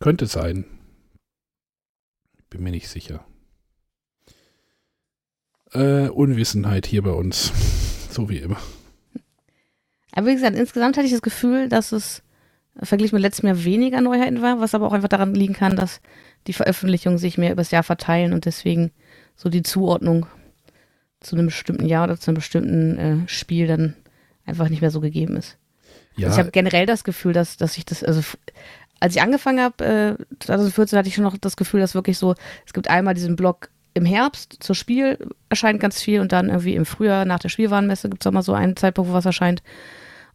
[0.00, 0.64] Könnte sein.
[2.50, 3.24] Bin mir nicht sicher.
[5.72, 7.52] Äh, Unwissenheit hier bei uns.
[8.08, 8.56] So wie immer.
[10.12, 12.22] Aber wie gesagt, insgesamt hatte ich das Gefühl, dass es
[12.82, 16.00] verglichen mit letztem Jahr weniger Neuheiten war, was aber auch einfach daran liegen kann, dass
[16.46, 18.90] die Veröffentlichungen sich mehr übers Jahr verteilen und deswegen
[19.34, 20.24] so die Zuordnung
[21.20, 23.94] zu einem bestimmten Jahr oder zu einem bestimmten äh, Spiel dann
[24.46, 25.58] einfach nicht mehr so gegeben ist.
[26.16, 28.22] Ja, Also ich habe generell das Gefühl, dass, dass ich das, also
[29.00, 32.34] als ich angefangen habe, äh, 2014 hatte ich schon noch das Gefühl, dass wirklich so,
[32.66, 35.18] es gibt einmal diesen Block im Herbst zur Spiel
[35.48, 38.42] erscheint ganz viel und dann irgendwie im Frühjahr nach der Spielwarenmesse gibt es auch mal
[38.42, 39.62] so einen Zeitpunkt, wo was erscheint.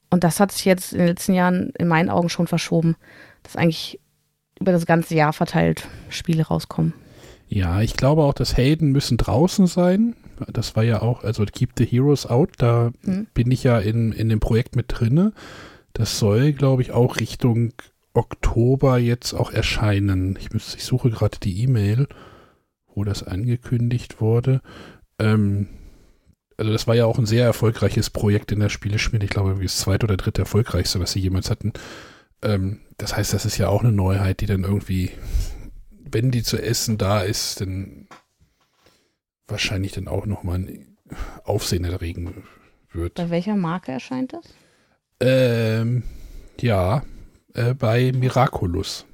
[0.09, 2.95] Und das hat sich jetzt in den letzten Jahren in meinen Augen schon verschoben,
[3.43, 3.99] dass eigentlich
[4.59, 6.93] über das ganze Jahr verteilt Spiele rauskommen.
[7.49, 10.15] ja, ich glaube auch, dass Helden müssen draußen sein.
[10.51, 13.27] Das war ja auch, also Keep the Heroes Out, da Mhm.
[13.33, 15.33] bin ich ja in, in dem Projekt mit drinne.
[15.93, 17.73] Das soll, glaube ich, auch Richtung
[18.13, 20.37] Oktober jetzt auch erscheinen.
[20.39, 22.07] Ich, müsste, ich suche gerade die E-Mail,
[22.87, 24.61] wo das angekündigt wurde.
[25.19, 25.67] Ähm,
[26.57, 29.25] also das war ja auch ein sehr erfolgreiches Projekt in der Spieleschmiede.
[29.25, 31.73] Ich glaube, das zweite oder dritte erfolgreichste, was sie jemals hatten.
[32.43, 35.11] Ähm, das heißt, das ist ja auch eine Neuheit, die dann irgendwie,
[35.89, 38.07] wenn die zu essen da ist, dann
[39.47, 40.97] wahrscheinlich dann auch nochmal ein
[41.43, 42.43] Aufsehen erregen
[42.91, 43.15] wird.
[43.15, 44.45] Bei welcher Marke erscheint das?
[45.19, 46.03] Ähm,
[46.59, 47.03] ja,
[47.53, 49.05] äh, bei Miraculous.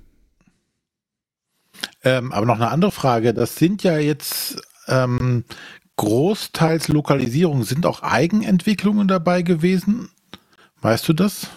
[2.03, 3.33] Ähm, aber noch eine andere Frage.
[3.33, 5.43] Das sind ja jetzt ähm,
[5.97, 7.63] großteils Lokalisierungen.
[7.63, 10.09] Sind auch Eigenentwicklungen dabei gewesen?
[10.81, 11.47] Weißt du das?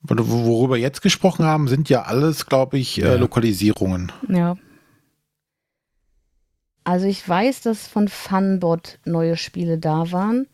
[0.00, 3.14] Wo- Worüber wir jetzt gesprochen haben, sind ja alles, glaube ich, Ja.
[3.14, 4.12] äh, Lokalisierungen.
[4.28, 4.56] Ja.
[6.84, 10.46] Also ich weiß, dass von Funbot neue Spiele da waren.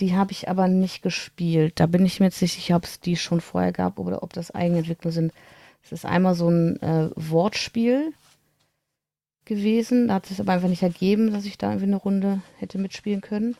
[0.00, 1.78] Die habe ich aber nicht gespielt.
[1.78, 4.32] Da bin ich mir jetzt nicht sicher, ob es die schon vorher gab oder ob
[4.32, 5.32] das Eigenentwicklung sind.
[5.82, 8.12] Es ist einmal so ein äh, Wortspiel
[9.44, 10.08] gewesen.
[10.08, 13.20] Da hat es aber einfach nicht ergeben, dass ich da irgendwie eine Runde hätte mitspielen
[13.20, 13.56] können.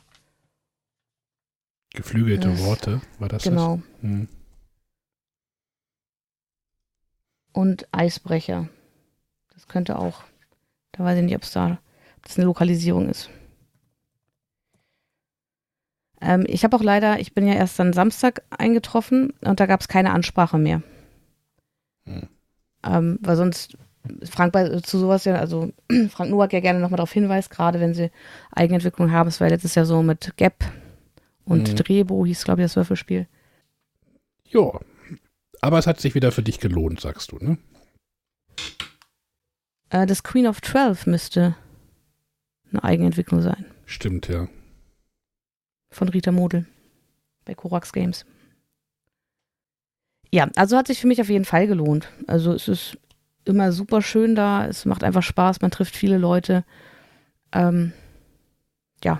[1.93, 3.77] Geflügelte Das- Worte, war das genau.
[3.77, 4.01] das?
[4.01, 4.27] Hm.
[7.53, 8.69] Und Eisbrecher.
[9.53, 10.23] Das könnte auch.
[10.93, 11.79] Da weiß ich nicht, ob es da
[12.17, 13.29] ob das eine Lokalisierung ist.
[16.21, 19.81] Ähm, ich habe auch leider, ich bin ja erst dann Samstag eingetroffen und da gab
[19.81, 20.81] es keine Ansprache mehr.
[22.05, 22.27] Hm.
[22.83, 23.77] Ähm, weil sonst
[24.29, 25.71] Frank bei, zu sowas ja, also
[26.09, 28.11] Frank Nowak ja gerne nochmal darauf hinweist, gerade wenn sie
[28.51, 29.27] Eigenentwicklung haben.
[29.27, 30.63] Es war letztes Jahr so mit Gap
[31.45, 31.75] und Mhm.
[31.75, 33.27] Drehbo hieß, glaube ich, das Würfelspiel.
[34.45, 34.79] Ja.
[35.61, 37.57] Aber es hat sich wieder für dich gelohnt, sagst du, ne?
[39.89, 41.55] Äh, das Queen of Twelve müsste
[42.71, 43.65] eine Eigenentwicklung sein.
[43.85, 44.47] Stimmt, ja.
[45.91, 46.65] Von Rita Model
[47.45, 48.25] bei Korax Games.
[50.31, 52.07] Ja, also hat sich für mich auf jeden Fall gelohnt.
[52.27, 52.97] Also es ist
[53.43, 56.63] immer super schön da, es macht einfach Spaß, man trifft viele Leute.
[57.51, 57.91] Ähm,
[59.03, 59.19] ja,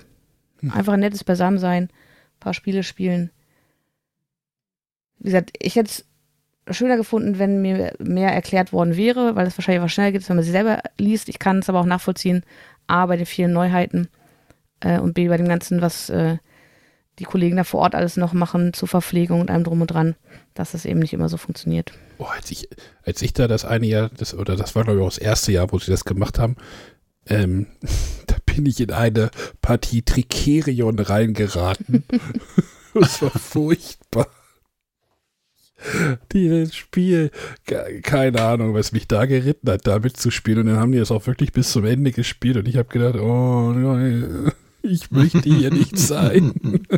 [0.62, 0.72] Hm.
[0.72, 3.32] einfach ein nettes Beisammensein, ein paar Spiele spielen.
[5.20, 5.90] Wie gesagt, ich hätte
[6.68, 10.28] es schöner gefunden, wenn mir mehr erklärt worden wäre, weil es wahrscheinlich auch schneller geht,
[10.30, 11.30] wenn man sie selber liest.
[11.30, 12.44] Ich kann es aber auch nachvollziehen,
[12.88, 14.08] A, bei den vielen Neuheiten
[14.80, 16.38] äh, und B, bei dem Ganzen, was äh,
[17.20, 20.16] die Kollegen da vor Ort alles noch machen zur Verpflegung und allem drum und dran,
[20.54, 21.92] dass das eben nicht immer so funktioniert.
[22.18, 22.70] Oh, als ich,
[23.04, 25.52] als ich da das eine Jahr, das, oder das war glaube ich auch das erste
[25.52, 26.56] Jahr, wo sie das gemacht haben,
[27.28, 27.68] ähm,
[28.28, 29.30] da bin ich in eine
[29.62, 32.04] Partie Tricerion reingeraten.
[32.94, 34.28] das war furchtbar.
[36.32, 37.32] Dieses Spiel,
[37.66, 40.60] ke- keine Ahnung, was mich da geritten hat, da mitzuspielen.
[40.62, 42.58] Und dann haben die das auch wirklich bis zum Ende gespielt.
[42.58, 44.52] Und ich habe gedacht, oh nein,
[44.84, 46.86] ich möchte hier nicht sein.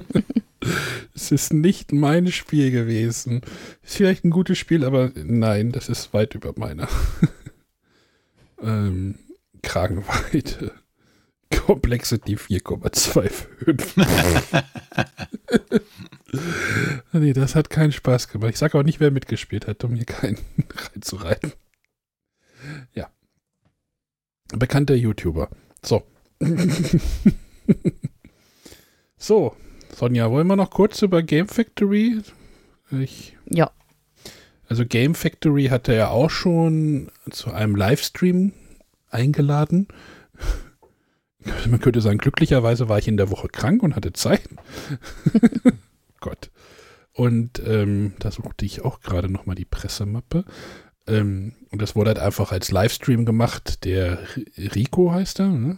[1.13, 3.41] Es ist nicht mein Spiel gewesen.
[3.83, 6.87] Ist vielleicht ein gutes Spiel, aber nein, das ist weit über meiner
[8.61, 9.15] ähm,
[9.61, 10.71] Kragenweite.
[11.51, 14.63] Complexity 4,25.
[17.13, 18.51] nee, das hat keinen Spaß gemacht.
[18.51, 20.39] Ich sage auch nicht, wer mitgespielt hat, um hier keinen
[20.75, 21.53] reinzureiten.
[22.93, 23.09] Ja.
[24.47, 25.49] Bekannter YouTuber.
[25.83, 26.03] So.
[29.17, 29.55] so,
[29.95, 32.21] Sonja, wollen wir noch kurz über Game Factory?
[32.91, 33.71] Ich, Ja,
[34.73, 38.53] also Game Factory hatte ja auch schon zu einem Livestream
[39.09, 39.87] eingeladen.
[41.69, 44.49] Man könnte sagen, glücklicherweise war ich in der Woche krank und hatte Zeit.
[46.21, 46.49] Gott.
[47.11, 50.45] Und ähm, da suchte ich auch gerade noch mal die Pressemappe.
[51.05, 53.83] Ähm, und das wurde halt einfach als Livestream gemacht.
[53.85, 54.19] Der
[54.57, 55.77] Rico heißt er, ne?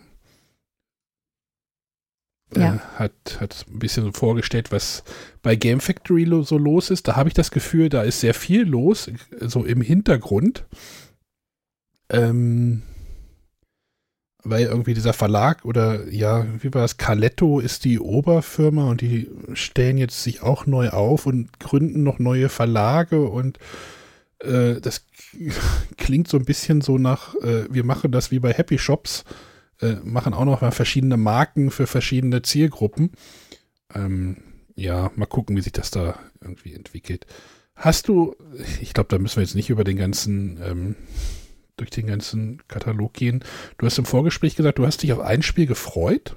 [2.55, 2.75] Ja.
[2.75, 5.03] Äh, hat, hat ein bisschen so vorgestellt, was
[5.41, 7.07] bei Game Factory lo so los ist.
[7.07, 9.09] Da habe ich das Gefühl, da ist sehr viel los,
[9.41, 10.65] so im Hintergrund.
[12.09, 12.83] Ähm,
[14.45, 16.97] weil irgendwie dieser Verlag oder ja, wie war das?
[16.97, 22.19] Caletto ist die Oberfirma und die stellen jetzt sich auch neu auf und gründen noch
[22.19, 23.57] neue Verlage und
[24.39, 25.07] äh, das
[25.97, 29.25] klingt so ein bisschen so nach, äh, wir machen das wie bei Happy Shops,
[29.81, 33.11] äh, machen auch noch mal verschiedene Marken für verschiedene Zielgruppen.
[33.93, 34.37] Ähm,
[34.75, 37.25] ja, mal gucken, wie sich das da irgendwie entwickelt.
[37.75, 38.35] Hast du,
[38.81, 40.95] ich glaube, da müssen wir jetzt nicht über den ganzen ähm,
[41.77, 43.43] durch den ganzen Katalog gehen.
[43.77, 46.35] Du hast im Vorgespräch gesagt, du hast dich auf ein Spiel gefreut.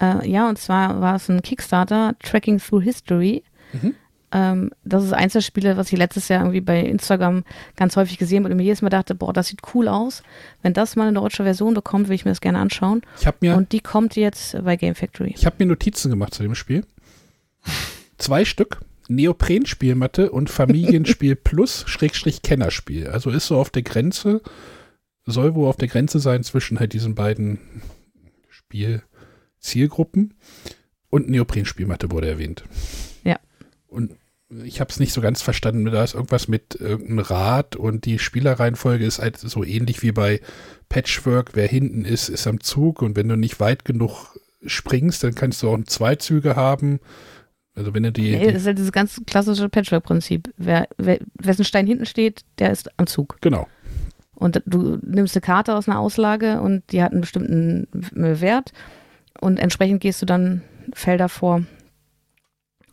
[0.00, 3.44] Äh, ja, und zwar war es ein Kickstarter, Tracking Through History.
[3.72, 3.94] Mhm.
[4.34, 7.44] Ähm, das ist eins der Spiele, was ich letztes Jahr irgendwie bei Instagram
[7.76, 10.24] ganz häufig gesehen habe und mir jedes Mal dachte, boah, das sieht cool aus.
[10.60, 13.02] Wenn das mal eine deutsche Version bekommt, will ich mir das gerne anschauen.
[13.20, 15.32] Ich mir, und die kommt jetzt bei Game Factory.
[15.36, 16.84] Ich habe mir Notizen gemacht zu dem Spiel.
[18.18, 18.80] Zwei Stück.
[19.06, 23.08] Neoprenspielmatte und Familienspiel Plus Schrägstrich Kennerspiel.
[23.08, 24.40] Also ist so auf der Grenze,
[25.26, 27.58] soll wohl auf der Grenze sein zwischen halt diesen beiden
[28.48, 30.34] Spielzielgruppen.
[31.10, 32.64] Und Neoprenspielmatte wurde erwähnt.
[33.22, 33.38] Ja.
[33.86, 34.16] Und
[34.62, 35.84] ich habe es nicht so ganz verstanden.
[35.86, 40.40] Da ist irgendwas mit irgendeinem Rad und die Spielerreihenfolge ist halt so ähnlich wie bei
[40.88, 41.50] Patchwork.
[41.54, 45.62] Wer hinten ist, ist am Zug und wenn du nicht weit genug springst, dann kannst
[45.62, 47.00] du auch zwei Züge haben.
[47.74, 50.52] Also wenn du die, nee, das ist halt dieses ganz klassische Patchwork-Prinzip.
[50.56, 53.38] Wer, wer, wessen Stein hinten steht, der ist am Zug.
[53.40, 53.66] Genau.
[54.36, 58.72] Und du nimmst eine Karte aus einer Auslage und die hat einen bestimmten Wert
[59.40, 61.64] und entsprechend gehst du dann Felder vor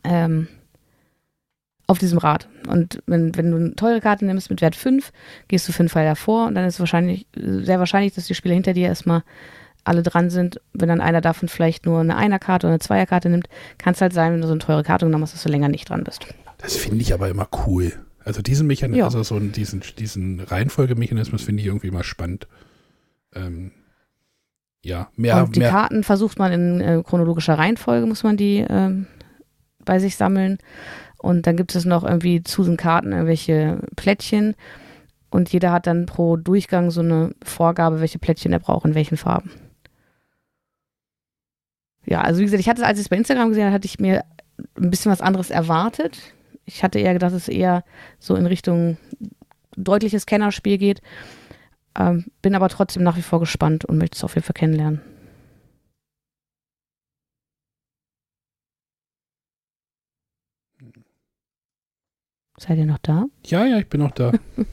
[0.04, 0.48] ähm,
[1.92, 2.48] auf diesem Rad.
[2.66, 5.12] Und wenn, wenn du eine teure Karte nimmst mit Wert 5,
[5.46, 8.72] gehst du fünf Felder vor und dann ist wahrscheinlich, sehr wahrscheinlich, dass die Spieler hinter
[8.72, 9.22] dir erstmal
[9.84, 13.48] alle dran sind, wenn dann einer davon vielleicht nur eine Einerkarte oder eine Zweierkarte nimmt,
[13.78, 15.68] kann es halt sein, wenn du so eine teure Karte genommen hast, dass du länger
[15.68, 16.26] nicht dran bist.
[16.58, 17.92] Das finde ich aber immer cool.
[18.24, 22.46] Also diesen Mechanismus, also so diesen, diesen Reihenfolgemechanismus finde ich irgendwie immer spannend.
[23.34, 23.72] Ähm,
[24.82, 25.44] ja, mehr.
[25.44, 25.70] Und die mehr.
[25.70, 29.06] Karten versucht man in äh, chronologischer Reihenfolge, muss man die ähm,
[29.84, 30.58] bei sich sammeln.
[31.22, 34.54] Und dann gibt es noch irgendwie zu den Karten irgendwelche Plättchen.
[35.30, 39.16] Und jeder hat dann pro Durchgang so eine Vorgabe, welche Plättchen er braucht, in welchen
[39.16, 39.50] Farben
[42.04, 43.98] ja, also wie gesagt, ich hatte, als ich es bei Instagram gesehen habe, hatte ich
[43.98, 44.24] mir
[44.76, 46.18] ein bisschen was anderes erwartet.
[46.64, 47.84] Ich hatte eher gedacht, dass es eher
[48.18, 48.96] so in Richtung
[49.76, 51.00] deutliches Kennerspiel geht.
[51.98, 55.00] Ähm, bin aber trotzdem nach wie vor gespannt und möchte es auf jeden Fall kennenlernen.
[62.62, 63.26] Seid ihr noch da?
[63.44, 64.30] Ja, ja, ich bin noch da.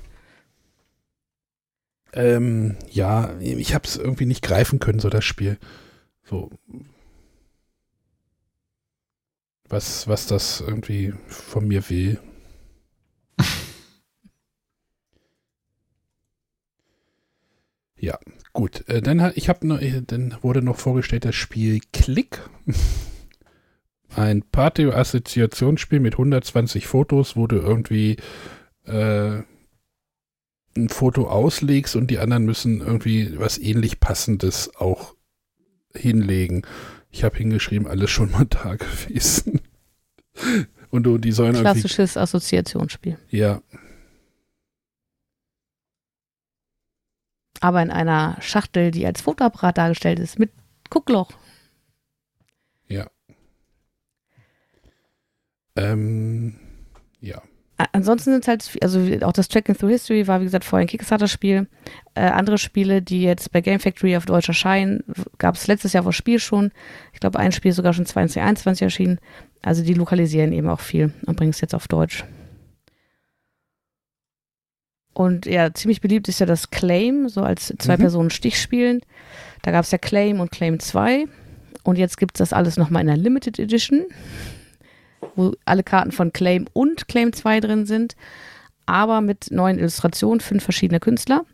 [2.14, 5.58] ähm, ja, ich habe es irgendwie nicht greifen können, so das Spiel.
[6.24, 6.52] So,
[9.68, 12.20] was, was das irgendwie von mir will.
[17.98, 18.20] ja,
[18.54, 18.88] gut.
[18.88, 22.48] Äh, dann ich habe noch, dann wurde noch vorgestellt das Spiel Klick.
[24.16, 28.18] Ein Party-Assoziationsspiel mit 120 Fotos, wo du irgendwie
[28.86, 29.44] äh,
[30.76, 35.16] ein Foto auslegst und die anderen müssen irgendwie was ähnlich passendes auch
[35.94, 36.66] hinlegen.
[37.12, 39.62] Ich habe hingeschrieben, alles schon mal da gewesen.
[40.90, 43.18] Und du, die sollen Klassisches Assoziationsspiel.
[43.30, 43.62] Ja.
[47.62, 50.52] Aber in einer Schachtel, die als Fotoapparat dargestellt ist, mit
[50.90, 51.32] Guckloch.
[52.88, 53.10] Ja.
[55.80, 56.56] Ähm,
[57.22, 57.42] ja.
[57.94, 60.90] Ansonsten sind es halt, also auch das Tracking Through History war, wie gesagt, vorher ein
[60.90, 61.68] Kickstarter-Spiel.
[62.14, 65.02] Äh, andere Spiele, die jetzt bei Game Factory auf Deutsch erscheinen,
[65.38, 66.72] gab es letztes Jahr vor Spiel schon.
[67.14, 69.20] Ich glaube, ein Spiel sogar schon 2021 erschienen.
[69.62, 72.26] Also die lokalisieren eben auch viel und bringen es jetzt auf Deutsch.
[75.14, 78.02] Und ja, ziemlich beliebt ist ja das Claim, so als zwei mhm.
[78.02, 79.00] Personen Stich spielen.
[79.62, 81.26] Da gab es ja Claim und Claim 2.
[81.84, 84.06] Und jetzt gibt es das alles nochmal in der Limited Edition
[85.36, 88.16] wo alle Karten von Claim und Claim 2 drin sind,
[88.86, 91.46] aber mit neuen Illustrationen, fünf verschiedene Künstler.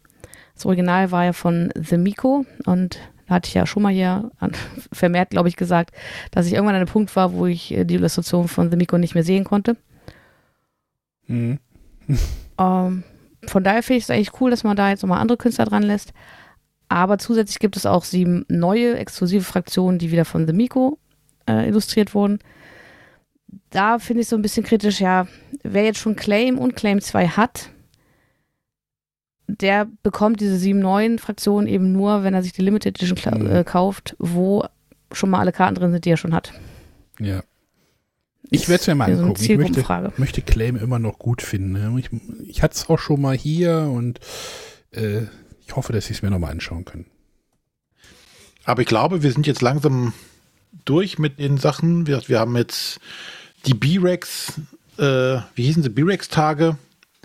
[0.53, 4.31] Das Original war ja von The Miko und da hatte ich ja schon mal hier
[4.91, 5.91] vermehrt, glaube ich, gesagt,
[6.31, 8.97] dass ich irgendwann an einem Punkt war, wo ich äh, die Illustration von The Miko
[8.97, 9.75] nicht mehr sehen konnte.
[11.27, 11.59] Mhm.
[12.59, 13.03] ähm,
[13.47, 15.83] von daher finde ich es eigentlich cool, dass man da jetzt nochmal andere Künstler dran
[15.83, 16.13] lässt.
[16.87, 20.99] Aber zusätzlich gibt es auch sieben neue exklusive Fraktionen, die wieder von The Miko
[21.47, 22.39] äh, illustriert wurden
[23.69, 25.27] da finde ich so ein bisschen kritisch, ja,
[25.63, 27.69] wer jetzt schon Claim und Claim 2 hat,
[29.47, 33.51] der bekommt diese sieben neuen Fraktionen eben nur, wenn er sich die Limited Edition mhm.
[33.51, 34.65] äh, kauft, wo
[35.11, 36.53] schon mal alle Karten drin sind, die er schon hat.
[37.19, 37.43] Ja.
[38.51, 39.35] Ich werde es mir mal angucken.
[39.35, 41.71] So ich möchte, möchte, Claim immer noch gut finden.
[41.73, 41.99] Ne?
[41.99, 42.09] Ich,
[42.47, 44.19] ich hatte es auch schon mal hier und
[44.91, 45.23] äh,
[45.65, 47.05] ich hoffe, dass ich es mir nochmal anschauen kann.
[48.63, 50.13] Aber ich glaube, wir sind jetzt langsam
[50.85, 52.07] durch mit den Sachen.
[52.07, 52.99] Wir, wir haben jetzt
[53.65, 54.53] die B-Rex,
[54.97, 56.77] äh, wie hießen sie, B-Rex-Tage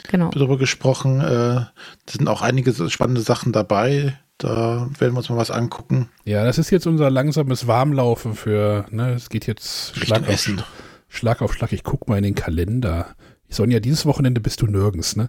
[0.08, 0.30] Genau.
[0.30, 1.20] darüber gesprochen.
[1.20, 1.68] Äh, da
[2.10, 4.18] sind auch einige spannende Sachen dabei.
[4.38, 6.08] Da werden wir uns mal was angucken.
[6.24, 10.62] Ja, das ist jetzt unser langsames Warmlaufen für, ne, es geht jetzt Schlag auf, Essen.
[11.08, 11.72] Schlag auf Schlag.
[11.72, 13.14] Ich guck mal in den Kalender.
[13.50, 15.28] Sonja, dieses Wochenende bist du nirgends, ne?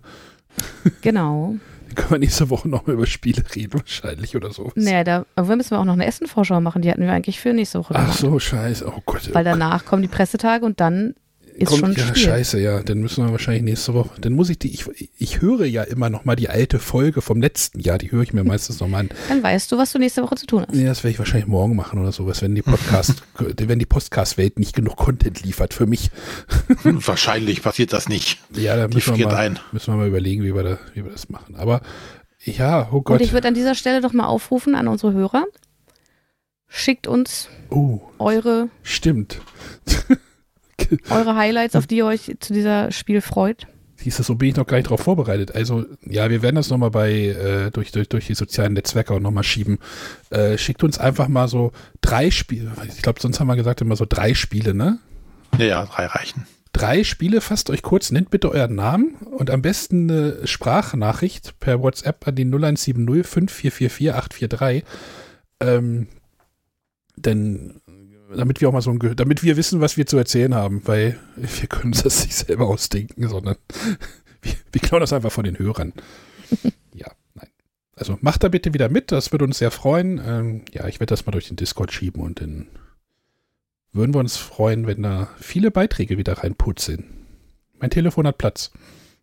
[1.02, 1.56] Genau.
[1.92, 4.72] Dann können wir nächste Woche noch mal über Spiele reden, wahrscheinlich oder so.
[4.76, 6.82] Naja, da aber müssen wir auch noch eine Essenvorschau machen.
[6.82, 8.18] Die hatten wir eigentlich für nächste Woche Ach gemacht.
[8.18, 8.86] so, scheiße.
[8.88, 9.30] Oh Gott.
[9.34, 11.16] Weil danach kommen die Pressetage und dann
[11.62, 12.24] ist Kommt, schon ja, Spiel.
[12.24, 12.82] scheiße, ja.
[12.84, 14.10] Dann müssen wir wahrscheinlich nächste Woche.
[14.20, 14.86] Dann muss ich die, ich,
[15.18, 17.98] ich höre ja immer noch mal die alte Folge vom letzten Jahr.
[17.98, 19.10] Die höre ich mir meistens noch mal an.
[19.30, 20.76] Dann weißt du, was du nächste Woche zu tun hast.
[20.76, 23.24] Nee, das werde ich wahrscheinlich morgen machen oder sowas, wenn die Podcast,
[23.58, 26.12] wenn die Podcast-Welt nicht genug Content liefert für mich.
[26.84, 28.40] Wahrscheinlich passiert das nicht.
[28.56, 29.60] Ja, da Die müssen wir, mal, ein.
[29.72, 31.56] müssen wir mal überlegen, wie wir, da, wie wir das machen.
[31.56, 31.82] Aber
[32.44, 33.20] ja, oh Gott.
[33.20, 35.46] Und ich würde an dieser Stelle doch mal aufrufen an unsere Hörer.
[36.68, 39.42] Schickt uns oh, eure, stimmt.
[41.10, 43.68] eure Highlights, auf die ihr euch zu dieser Spiel freut.
[43.98, 45.54] Siehst du, so bin ich noch gar nicht drauf vorbereitet.
[45.54, 49.20] Also, ja, wir werden das nochmal bei, äh, durch, durch, durch die sozialen Netzwerke auch
[49.20, 49.78] nochmal schieben.
[50.32, 51.72] Äh, schickt uns einfach mal so
[52.02, 52.72] drei Spiele.
[52.88, 54.98] Ich glaube, sonst haben wir gesagt immer so drei Spiele, ne?
[55.60, 56.48] Ja, ja, drei reichen.
[56.74, 61.82] drei Spiele, fasst euch kurz, nennt bitte euren Namen und am besten eine Sprachnachricht per
[61.82, 64.84] WhatsApp an die 0170 5444 843.
[65.60, 66.08] Ähm,
[67.18, 67.81] denn
[68.36, 70.82] damit wir auch mal so ein, Ge- damit wir wissen, was wir zu erzählen haben,
[70.86, 73.56] weil wir können das nicht selber ausdenken, sondern
[74.42, 75.94] wir, wir klauen das einfach von den Hörern.
[76.94, 77.50] ja, nein.
[77.96, 80.22] Also macht da bitte wieder mit, das würde uns sehr freuen.
[80.26, 82.68] Ähm, ja, ich werde das mal durch den Discord schieben und dann
[83.94, 87.06] würden wir uns freuen, wenn da viele Beiträge wieder reinputzeln.
[87.80, 88.72] Mein Telefon hat Platz.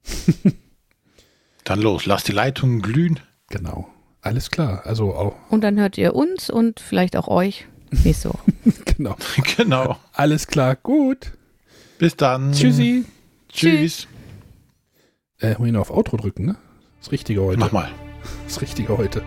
[1.65, 3.21] Dann los, lass die Leitungen glühen.
[3.51, 3.89] Genau.
[4.21, 4.85] Alles klar.
[4.85, 8.53] Also auch, Und dann hört ihr uns und vielleicht auch euch nächste Woche.
[8.97, 9.17] genau.
[9.57, 9.99] genau.
[10.13, 10.77] Alles klar.
[10.77, 11.33] Gut.
[11.99, 12.53] Bis dann.
[12.53, 13.05] Tschüssi.
[13.49, 14.07] Tschüss.
[15.41, 16.57] Äh, muss ich noch auf Outro drücken, ne?
[17.01, 17.61] Das Richtige heute.
[17.61, 17.91] Mach mal.
[18.47, 19.23] Das Richtige heute.